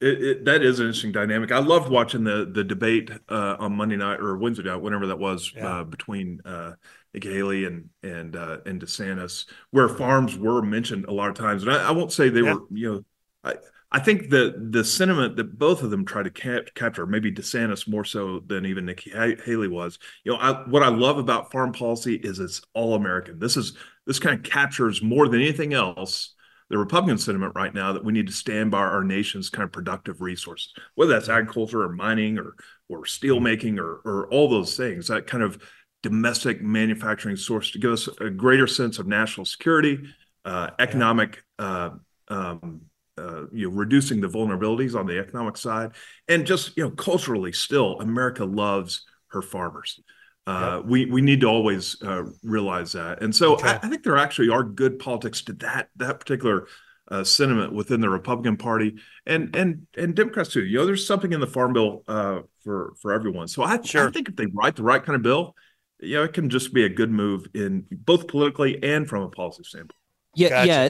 [0.00, 1.52] It, it, that is an interesting dynamic.
[1.52, 5.18] I loved watching the the debate uh, on Monday night or Wednesday night, whenever that
[5.18, 5.80] was, Yeah.
[5.80, 6.72] uh, between uh,
[7.12, 11.62] Haley and and uh, and DeSantis, where farms were mentioned a lot of times.
[11.64, 12.54] And I, I won't say they Yeah.
[12.54, 13.04] were, you know,
[13.44, 13.56] I
[13.92, 17.88] I think the the sentiment that both of them try to cap- capture, maybe DeSantis
[17.88, 19.98] more so than even Nikki Ha- Haley was.
[20.24, 23.38] You know, I, what I love about farm policy is it's all American.
[23.38, 23.76] This is
[24.06, 26.34] this kind of captures more than anything else
[26.70, 29.72] the Republican sentiment right now that we need to stand by our nation's kind of
[29.72, 32.54] productive resources, whether that's agriculture or mining or
[32.88, 35.08] or steel making or or all those things.
[35.08, 35.60] That kind of
[36.02, 39.98] domestic manufacturing source to give us a greater sense of national security,
[40.44, 41.90] uh, economic, uh,
[42.28, 42.82] um,
[43.20, 45.92] uh, you know, reducing the vulnerabilities on the economic side,
[46.28, 50.00] and just you know, culturally, still, America loves her farmers.
[50.46, 53.68] Uh, we we need to always uh, realize that, and so Okay.
[53.68, 56.66] I, I think there actually are good politics to that that particular
[57.10, 60.64] uh, sentiment within the Republican Party and and and Democrats too.
[60.64, 63.48] You know, there's something in the Farm Bill uh, for for everyone.
[63.48, 64.08] So I, Sure.
[64.08, 65.54] I think if they write the right kind of bill,
[66.00, 69.28] you know, it can just be a good move in both politically and from a
[69.28, 69.96] policy standpoint.
[70.34, 70.66] Yeah, Gotcha.
[70.66, 70.88] yeah.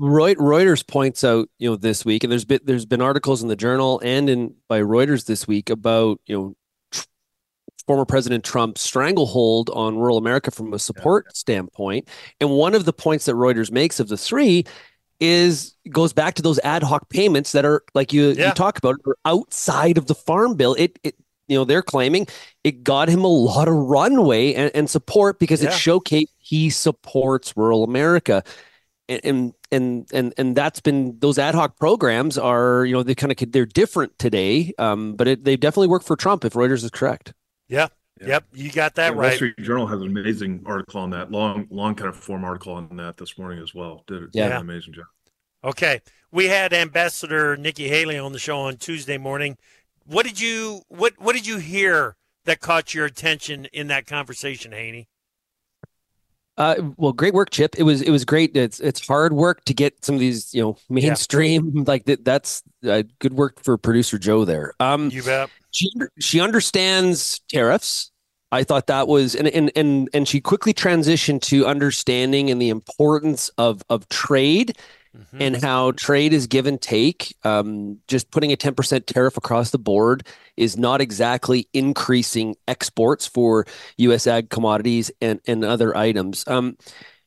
[0.00, 3.48] Reut- Reuters points out, you know, this week, and there's been there's been articles in
[3.48, 6.56] the Journal and in by Reuters this week about, you know,
[6.90, 7.04] tr-
[7.86, 12.08] former President Trump's stranglehold on rural America from a support standpoint.
[12.40, 14.64] And one of the points that Reuters makes of the three
[15.20, 18.48] is goes back to those ad hoc payments that are like you Yeah.
[18.48, 20.74] you talk about are outside of the farm bill.
[20.78, 21.14] It it
[21.46, 22.26] you know they're claiming
[22.64, 25.68] it got him a lot of runway and, and support because Yeah.
[25.68, 28.42] it showcased he supports rural America
[29.10, 33.14] and and and and, and that's been those ad hoc programs are you know they
[33.14, 36.84] kind of they're different today um, but it, they definitely work for Trump if Reuters
[36.84, 37.34] is correct
[37.68, 37.88] Yeah.
[38.20, 38.26] Yeah.
[38.28, 38.44] Yep.
[38.52, 39.30] You got that Yeah, Wall.
[39.30, 42.96] Street Journal has an amazing article on that, long long kind of form article on
[42.96, 44.04] that this morning as well.
[44.06, 44.56] Did, did Yeah.
[44.56, 45.06] an amazing job.
[45.64, 46.00] Okay.
[46.30, 49.56] We had Ambassador Nikki Haley on the show on Tuesday morning.
[50.04, 54.72] What did you what what did you hear that caught your attention in that conversation,
[54.72, 55.08] Haney?
[56.60, 57.74] Uh, well, great work, Chip.
[57.78, 58.54] It was it was great.
[58.54, 62.22] It's it's hard work to get some of these you know mainstream like that.
[62.22, 64.74] That's uh, good work for producer Joe there.
[64.78, 65.48] Um, You bet.
[65.70, 68.12] she she understands tariffs.
[68.52, 72.68] I thought that was and and and and she quickly transitioned to understanding and the
[72.68, 74.76] importance of of trade
[75.16, 75.40] Mhm.
[75.40, 77.34] and how trade is give and take.
[77.42, 83.66] Um, just putting a 10% tariff across the board is not exactly increasing exports for
[83.98, 84.26] U.S.
[84.26, 86.44] ag commodities and, and other items.
[86.46, 86.76] Um,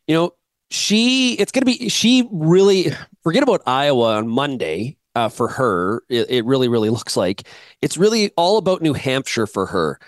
[0.08, 0.32] you know,
[0.70, 2.92] she, it's going to be, she really,
[3.22, 6.04] forget about Iowa on Monday uh, for her.
[6.10, 7.44] It, it really, really looks like
[7.82, 10.00] it's really all about New Hampshire for her.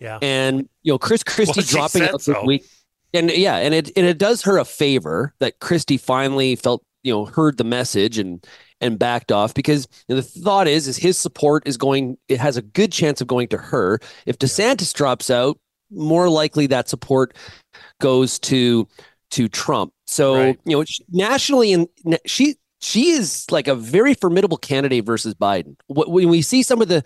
[0.00, 0.18] Yeah.
[0.20, 2.44] And, you know, Chris Christie Well, dropping out this so.
[2.44, 2.66] week.
[3.14, 7.12] And yeah, and it and it does her a favor that Christie finally felt, you
[7.12, 8.44] know, heard the message and
[8.80, 12.40] and backed off because you know, the thought is is his support is going it
[12.40, 13.98] has a good chance of going to her.
[14.26, 15.58] If DeSantis drops out,
[15.90, 17.36] more likely that support
[18.00, 18.88] goes to
[19.32, 19.92] to Trump.
[20.06, 20.60] So, Right.
[20.64, 21.88] you know, nationally and
[22.26, 25.76] she she is like a very formidable candidate versus Biden.
[25.88, 27.04] When we see some of the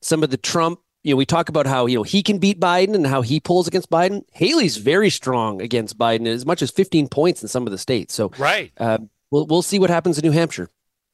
[0.00, 2.60] some of the Trump, you know, we talk about how, you know, he can beat
[2.60, 4.22] Biden and how he pulls against Biden.
[4.32, 8.14] Haley's very strong against Biden, as much as 15 points in some of the states.
[8.14, 8.72] So Right.
[8.78, 8.98] uh,
[9.36, 10.68] we'll we'll see what happens in New Hampshire.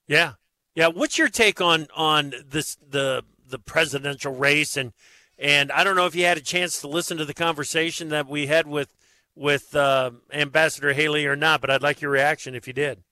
[0.06, 0.34] Yeah.
[0.74, 0.88] Yeah.
[0.88, 4.92] What's your take on on this the the presidential race and
[5.38, 8.28] and I don't know if you had a chance to listen to the conversation that
[8.28, 8.94] we had with
[9.34, 13.02] with uh, Ambassador Haley or not, but I'd like your reaction if you did.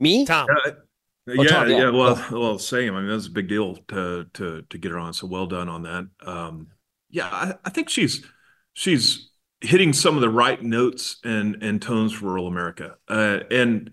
[0.00, 0.26] Me?
[0.26, 0.48] Tom.
[0.50, 0.70] Uh,
[1.28, 1.76] Oh, yeah, Tom, yeah.
[1.78, 2.94] yeah, Well, well, same.
[2.94, 5.12] I mean, that's a big deal to to to get her on.
[5.12, 6.06] So well done on that.
[6.24, 6.68] Um,
[7.10, 8.24] yeah, I, I think she's
[8.74, 9.28] she's
[9.60, 12.96] hitting some of the right notes and and tones for rural America.
[13.08, 13.90] Uh, and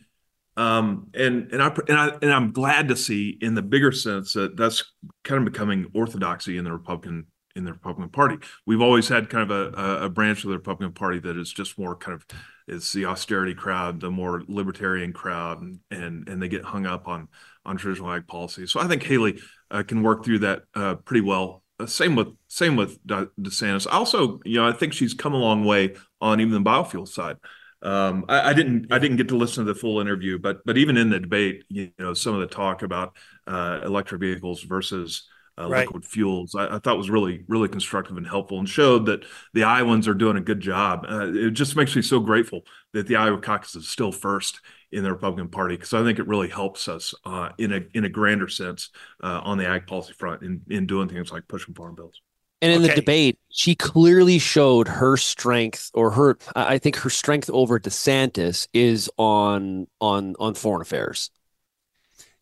[0.56, 4.34] um and and I and I and I'm glad to see in the bigger sense
[4.34, 4.84] that that's
[5.24, 8.38] kind of becoming orthodoxy in the Republican in the Republican Party.
[8.66, 11.78] We've always had kind of a, a, branch of the Republican Party that is just
[11.78, 12.26] more kind of
[12.68, 17.08] it's the austerity crowd, the more libertarian crowd, and and, and they get hung up
[17.08, 17.28] on
[17.66, 18.68] on traditional ag policy.
[18.68, 19.40] So I think Haley
[19.72, 21.63] uh, can work through that uh, pretty well.
[21.84, 23.88] Uh, same with same with DeSantis.
[23.90, 27.38] Also, you know, I think she's come a long way on even the biofuel side.
[27.82, 30.78] Um, I, I didn't I didn't get to listen to the full interview, but but
[30.78, 33.16] even in the debate, you know, some of the talk about
[33.48, 35.28] uh, electric vehicles versus
[35.58, 35.94] uh, Right.
[35.94, 39.64] liquid fuels, I, I thought was really really constructive and helpful, and showed that the
[39.64, 41.06] Iowans are doing a good job.
[41.10, 42.62] Uh, it just makes me so grateful
[42.94, 44.60] that the Iowa caucus is still first
[44.92, 48.06] in the Republican Party because I think it really helps us uh, in a in
[48.06, 48.90] a grander sense
[49.24, 52.22] uh, on the ag policy front in in doing things like pushing farm bills.
[52.62, 52.82] And in Okay.
[52.82, 57.80] the debate, she clearly showed her strength, or her, I I think her strength over
[57.80, 61.30] DeSantis is on on on foreign affairs.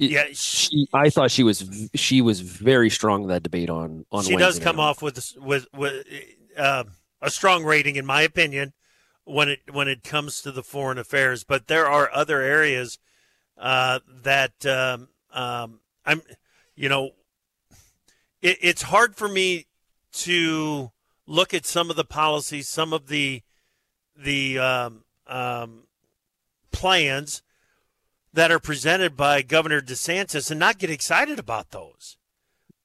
[0.09, 4.23] Yeah, she, I thought she was she was very strong in that debate on on.
[4.23, 4.83] she does come night.
[4.83, 6.07] off with with with
[6.57, 6.85] uh,
[7.21, 8.73] a strong rating, in my opinion,
[9.25, 11.43] when it when it comes to the foreign affairs.
[11.43, 12.97] But there are other areas
[13.59, 16.23] uh, that um, um, I'm,
[16.75, 17.11] you know,
[18.41, 19.67] it, it's hard for me
[20.13, 20.91] to
[21.27, 23.43] look at some of the policies, some of the
[24.17, 25.83] the um, um,
[26.71, 27.43] plans
[28.33, 32.17] that are presented by Governor DeSantis and not get excited about those.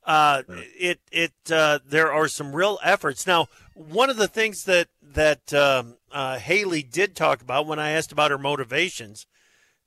[0.05, 0.42] Uh,
[0.78, 3.49] it it uh, there are some real efforts now.
[3.74, 8.12] One of the things that that um, uh, Haley did talk about when I asked
[8.12, 9.26] about her motivations,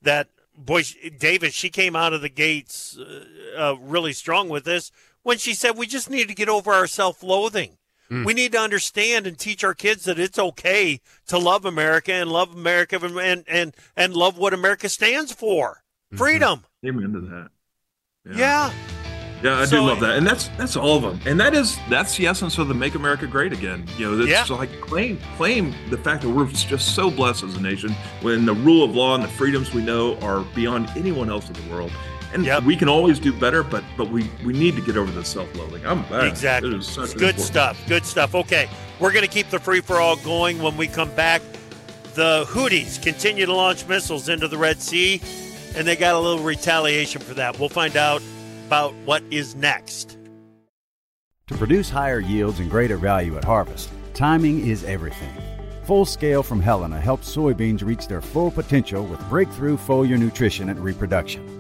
[0.02, 3.24] that boy she- Davis, she came out of the gates uh,
[3.58, 4.92] uh, really strong with this
[5.24, 7.78] when she said we just need to get over our self-loathing.
[8.12, 8.26] Mm.
[8.26, 12.32] We need to understand and teach our kids that it's okay to love America and
[12.32, 15.84] love America and and and love what America stands for.
[16.12, 16.18] Mm-hmm.
[16.18, 16.66] Freedom.
[16.86, 17.50] Amen to that.
[18.36, 18.72] Yeah.
[19.42, 21.78] Yeah, I So- do love that, and that's that's all of them, and that is
[21.90, 24.54] that's the essence of the "Make America Great Again." You know, it's Yeah.
[24.56, 27.92] like claim claim the fact that we're just so blessed as a nation
[28.22, 31.54] when the rule of law and the freedoms we know are beyond anyone else in
[31.54, 31.92] the world,
[32.34, 32.64] and Yep.
[32.64, 35.86] we can always do better, but but we we need to get over the self-loathing.
[35.86, 36.70] I'm that- Exactly.
[36.74, 37.82] it is such good important- stuff.
[37.88, 38.36] Good stuff.
[38.36, 38.70] Okay,
[39.00, 41.42] we're going to keep the free for all going when we come back.
[42.16, 45.22] The Houthis continue to launch missiles into the Red Sea,
[45.76, 47.60] and they got a little retaliation for that.
[47.60, 48.22] We'll find out
[48.68, 50.18] about what is next.
[51.48, 55.34] To produce higher yields and greater value at harvest, timing is everything.
[55.86, 60.80] Full Scale from Helena helps soybeans reach their full potential with breakthrough foliar nutrition and
[60.80, 61.44] reproduction.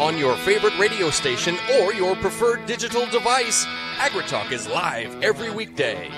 [0.00, 3.66] On your favorite radio station or your preferred digital device,
[3.98, 6.10] AgriTalk is live every weekday.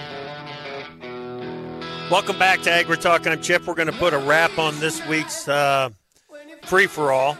[2.09, 3.27] Welcome back to AgriTalk.
[3.27, 3.67] I'm Chip.
[3.67, 5.91] We're going to put a wrap on this week's uh,
[6.63, 7.37] free for all.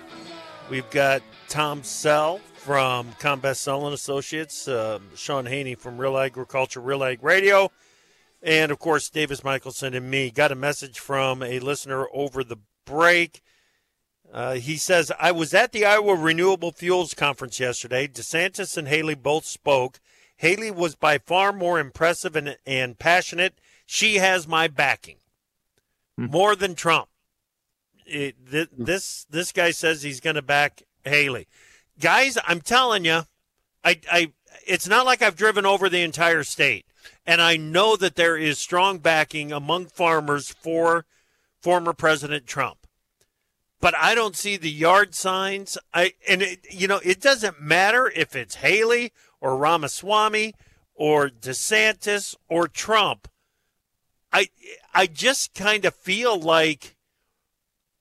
[0.69, 6.81] We've got Tom Sell from Combest Sell and Associates, uh, Shaun Haney from Real Agriculture,
[6.81, 7.71] Real Ag Radio,
[8.43, 10.33] and of course Davis Michaelsen and me.
[10.33, 13.43] Got a message from a listener over the break.
[14.33, 18.09] Uh, he says, I was at the Iowa Renewable Fuels Conference yesterday.
[18.09, 20.01] DeSantis and Haley both spoke.
[20.39, 23.55] Haley was by far more impressive and, and passionate.
[23.85, 25.17] She has my backing
[26.17, 27.09] more than Trump.
[28.07, 31.47] It, th- this this guy says he's going to back Haley.
[32.01, 33.23] Guys, I'm telling you,
[33.85, 34.33] I, I
[34.67, 36.87] it's not like I've driven over the entire state,
[37.27, 41.05] and I know that there is strong backing among farmers for
[41.61, 42.82] former President Trump
[43.83, 45.77] but I don't see the yard signs.
[45.93, 50.55] I and it, you know it doesn't matter if it's Haley or Ramaswamy
[50.95, 53.29] or DeSantis or Trump.
[54.33, 54.49] I
[54.95, 56.97] I just kind of feel like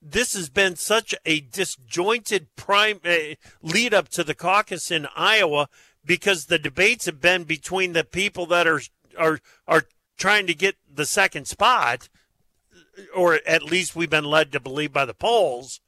[0.02, 5.68] this has been such a disjointed prime uh, lead up to the caucus in Iowa
[6.06, 8.82] because the debates have been between the people that are
[9.18, 12.08] are are trying to get the second spot
[13.16, 15.80] or at least we've been led to believe by the polls,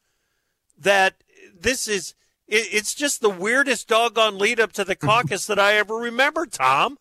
[0.78, 1.16] that
[1.60, 2.16] this is
[2.48, 6.46] it, it's just the weirdest doggone lead up to the caucus that I ever remember,
[6.46, 6.98] Tom.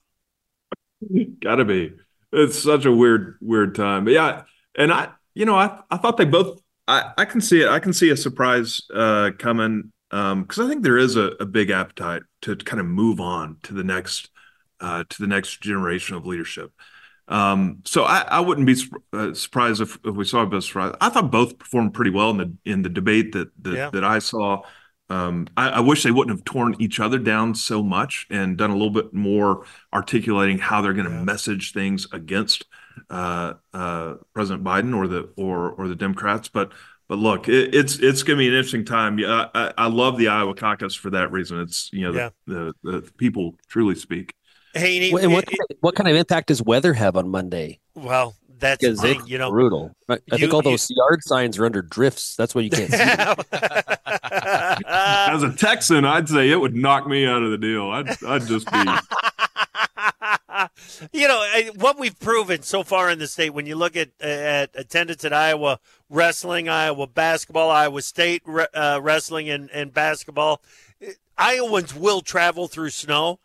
[1.42, 1.92] Gotta be.
[2.32, 4.04] It's such a weird, weird time.
[4.04, 4.42] But yeah,
[4.76, 6.60] and I, you know, I, I thought they both.
[6.88, 7.68] I, I can see it.
[7.68, 11.70] I can see a surprise uh, coming because I think there is a, a big
[11.70, 14.30] appetite to kind of move on to the next,
[14.80, 16.72] uh, to the next generation of leadership.
[17.28, 18.76] Um, so I, I wouldn't be
[19.12, 20.94] uh, surprised if, if we saw of surprise.
[21.00, 23.90] I thought both performed pretty well in the in the debate that that, Yeah.
[23.90, 24.62] that I saw.
[25.08, 28.70] Um, I, I wish they wouldn't have torn each other down so much and done
[28.70, 31.24] a little bit more articulating how they're going to Yeah.
[31.24, 32.64] message things against
[33.10, 36.48] uh, uh, President Biden or the or or the Democrats.
[36.48, 36.72] But
[37.08, 39.18] but look, it, it's it's going to be an interesting time.
[39.18, 41.60] Yeah, I, I, love the Iowa caucus for that reason.
[41.60, 42.30] It's you know Yeah.
[42.46, 44.34] the, the the people truly speak.
[44.74, 47.78] Haney, and what it- kind of, what kind of impact does weather have on Monday?
[47.94, 49.50] well, that's Because thing, it's you know.
[49.50, 49.94] brutal.
[50.08, 52.36] I, I think you- all you- those yard signs are under drifts.
[52.36, 52.96] That's why you can't see.
[54.86, 57.90] As a Texan, I'd say it would knock me out of the deal.
[57.90, 58.78] I'd I'd just be
[61.12, 63.50] you know I- what we've proven so far in the state.
[63.50, 69.00] When you look at at attendance at Iowa wrestling, Iowa basketball, Iowa State re- uh,
[69.02, 70.62] wrestling, and and basketball,
[71.38, 73.38] Iowans will travel through snow.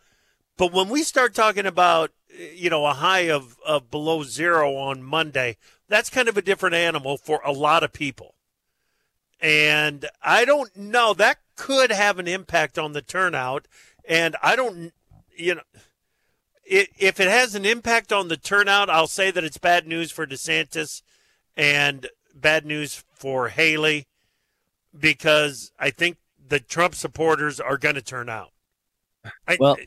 [0.57, 2.11] But when we start talking about
[2.53, 6.75] you know a high of of below zero on Monday, that's kind of a different
[6.75, 8.35] animal for a lot of people.
[9.39, 13.67] And I don't know that could have an impact on the turnout.
[14.07, 14.93] And I don't,
[15.35, 15.61] you know,
[16.65, 20.11] it, if it has an impact on the turnout, I'll say that it's bad news
[20.11, 21.01] for DeSantis
[21.55, 24.07] and bad news for Haley
[24.97, 28.51] because I think the Trump supporters are going to turn out.
[29.47, 29.77] I, Well,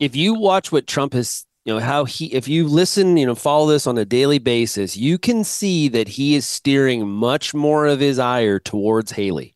[0.00, 3.34] if you watch what Trump has, you know, how he, if you listen, you know,
[3.34, 7.86] follow this on a daily basis, you can see that he is steering much more
[7.86, 9.54] of his ire towards Haley.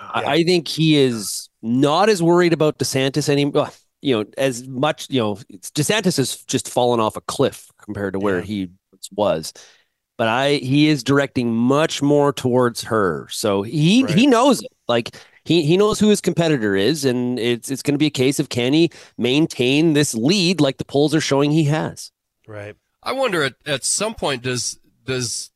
[0.00, 3.70] I, I think he is not as worried about DeSantis anymore.
[4.02, 8.18] You know, as much, you know, DeSantis has just fallen off a cliff compared to
[8.18, 8.44] where Yeah.
[8.44, 8.68] he
[9.14, 9.52] was.
[10.16, 13.26] But I, he is directing much more towards her.
[13.30, 14.14] So he, Right.
[14.14, 14.72] he knows it.
[14.88, 18.10] Like he, he knows who his competitor is, and it's it's going to be a
[18.10, 22.12] case of can he maintain this lead like the polls are showing he has.
[22.46, 22.76] right.
[23.02, 25.50] I wonder at, at some point does does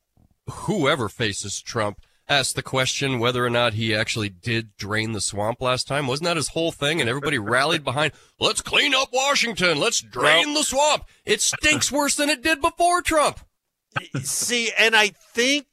[0.49, 5.61] whoever faces Trump ask the question whether or not he actually did drain the swamp
[5.61, 6.07] last time?
[6.07, 6.99] Wasn't that his whole thing?
[6.99, 11.05] And everybody rallied behind, let's clean up Washington, let's drain the swamp.
[11.23, 13.39] It stinks worse than it did before Trump.
[14.23, 15.67] See, and I think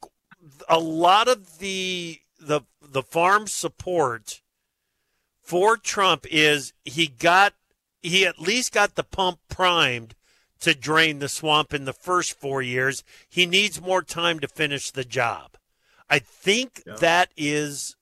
[0.68, 2.62] a lot of the the
[2.92, 4.40] the farm support
[5.42, 7.54] for Trump is he got
[8.02, 10.14] he at least got the pump primed
[10.60, 13.02] to drain the swamp in the first 4 years.
[13.28, 15.56] He needs more time to finish the job.
[16.10, 17.96] I think that is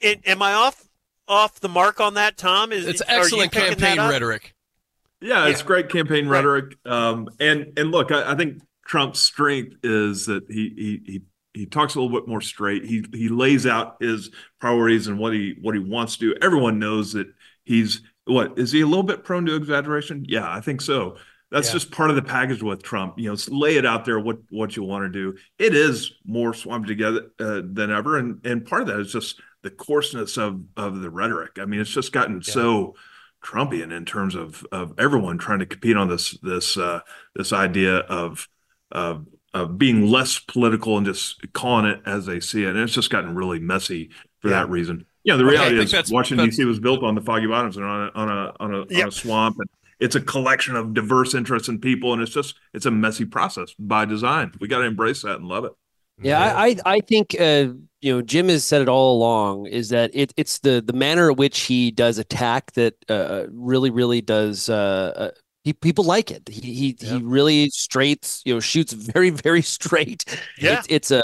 [0.00, 0.88] it, am I off
[1.26, 2.72] off the mark on that Tom?
[2.72, 4.54] Is It's excellent picking that campaign rhetoric.
[5.20, 5.66] Yeah, it's Yeah.
[5.66, 6.38] great campaign Right.
[6.38, 6.76] rhetoric.
[6.84, 11.20] Um, and and look, I, I think Trump's strength is that he he he
[11.54, 12.84] he talks a little bit more straight.
[12.84, 14.30] He he lays out his
[14.60, 16.38] priorities and what he what he wants to do.
[16.42, 17.28] Everyone knows that
[17.64, 20.24] he's what is he a little bit prone to exaggeration?
[20.28, 21.16] Yeah, I think so.
[21.50, 21.74] That's Yeah.
[21.74, 23.18] just part of the package with Trump.
[23.18, 25.38] You know, lay it out there what what you want to do.
[25.58, 29.40] It is more swamped together uh, than ever, and and part of that is just
[29.62, 31.58] the coarseness of of the rhetoric.
[31.60, 32.52] I mean, it's just gotten Yeah.
[32.52, 32.94] so
[33.44, 37.00] Trumpian in terms of of everyone trying to compete on this this uh,
[37.36, 38.48] this idea of
[38.90, 42.92] of of being less political and just calling it as they see it, and it's
[42.92, 44.56] just gotten really messy for Yeah.
[44.64, 45.06] that reason.
[45.24, 46.66] Yeah, the Okay, I reality think is that's- Washington that's- D.C.
[46.66, 49.10] was built on the Foggy Bottoms and on a on a on a, on a
[49.12, 49.68] swamp, and
[50.00, 53.72] it's a collection of diverse interests and people, and it's just it's a messy process
[53.78, 54.52] by design.
[54.60, 55.72] We got to embrace that and love it.
[56.22, 57.68] Yeah, I, I I think uh,
[58.02, 61.30] you know Jim has said it all along is that it it's the the manner
[61.30, 65.30] in which he does attack that uh, really really does uh, uh,
[65.64, 66.48] he, people like it.
[66.48, 70.24] He he he really straight, you know shoots very very straight.
[70.58, 70.78] Yeah.
[70.78, 71.22] it's, it's a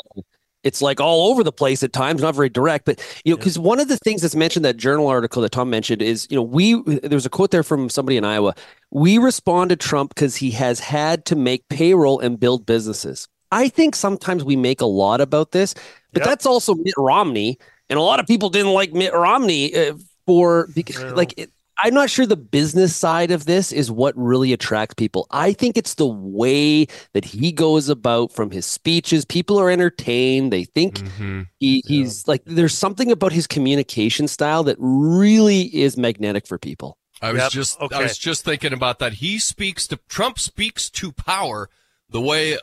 [0.62, 2.84] it's like all over the place at times, not very direct.
[2.84, 3.40] But you know, Yeah.
[3.40, 6.36] because one of the things that's mentioned that journal article that Tom mentioned is you
[6.36, 8.54] know we there's a quote there from somebody in Iowa.
[8.90, 13.26] We respond to Trump because he has had to make payroll and build businesses.
[13.52, 15.74] I think sometimes we make a lot about this,
[16.12, 16.28] but Yep.
[16.28, 19.94] that's also Mitt Romney, and a lot of people didn't like Mitt Romney uh,
[20.26, 21.50] for because like it,
[21.82, 25.26] I'm not sure the business side of this is what really attracts people.
[25.30, 29.24] I think it's the way that he goes about from his speeches.
[29.24, 30.52] People are entertained.
[30.52, 31.46] They think Mhm.
[31.58, 36.98] he, he's like there's something about his communication style that really is magnetic for people.
[37.22, 37.96] I was Yep, just okay.
[37.96, 39.14] I was just thinking about that.
[39.14, 41.68] He speaks to Trump speaks to power
[42.08, 42.58] the way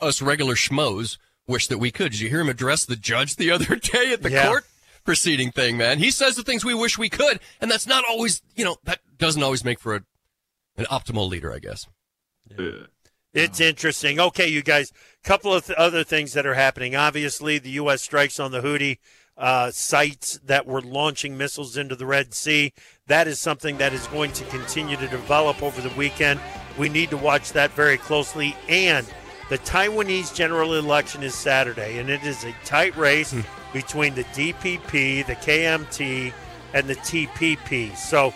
[0.00, 1.16] us regular schmoes
[1.46, 2.12] wish that we could.
[2.12, 4.46] Did you hear him address the judge the other day at the Yeah.
[4.46, 4.64] court
[5.04, 5.98] proceeding thing, man?
[5.98, 9.00] He says the things we wish we could, and that's not always, you know, that
[9.18, 10.02] doesn't always make for a,
[10.76, 11.86] an optimal leader, I guess.
[12.58, 12.86] Yeah.
[13.32, 14.18] It's interesting.
[14.18, 14.92] Okay, you guys,
[15.24, 16.96] A couple of th- other things that are happening.
[16.96, 18.02] Obviously, the U.S.
[18.02, 18.98] strikes on the Houthi
[19.36, 22.72] uh, sites that were launching missiles into the Red Sea.
[23.06, 26.40] That is something that is going to continue to develop over the weekend.
[26.76, 28.56] We need to watch that very closely.
[28.68, 29.06] And
[29.48, 33.34] the Taiwanese general election is Saturday, and it is a tight race
[33.72, 36.32] between the DPP, the KMT,
[36.74, 37.96] and the TPP.
[37.96, 38.32] So,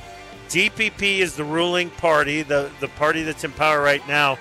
[0.48, 4.38] DPP is the ruling party, the, the party that's in power right now,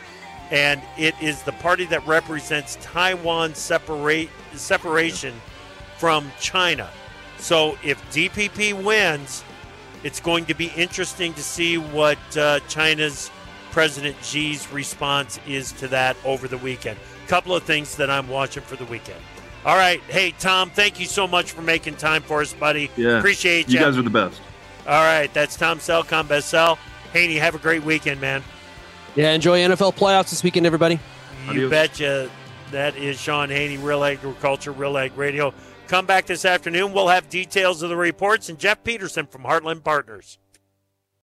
[0.52, 5.34] and it is the party that represents Taiwan separate separation
[5.98, 6.90] from China.
[7.38, 9.44] So if DPP wins,
[10.04, 13.32] it's going to be interesting to see what uh, China's
[13.72, 17.00] President Xi's response is to that over the weekend.
[17.28, 19.22] Couple of things that I'm watching for the weekend.
[19.66, 22.92] All right, hey Tom, thank you so much for making time for us, buddy.
[22.98, 23.80] Yeah, appreciate you.
[23.80, 24.42] You guys are the best.
[24.86, 26.78] All right, that's Tom Sell Combest Sell.
[27.14, 28.44] Haney, have a great weekend, man.
[29.16, 31.00] Yeah, enjoy NFL playoffs this weekend, everybody.
[31.46, 31.70] You Adios.
[31.70, 32.30] betcha.
[32.72, 35.54] That is Shaun Haney, Real Agriculture, Real Ag Radio.
[35.88, 36.92] Come back this afternoon.
[36.92, 40.40] We'll have details of the reports and Jeff Peterson from Heartland Partners.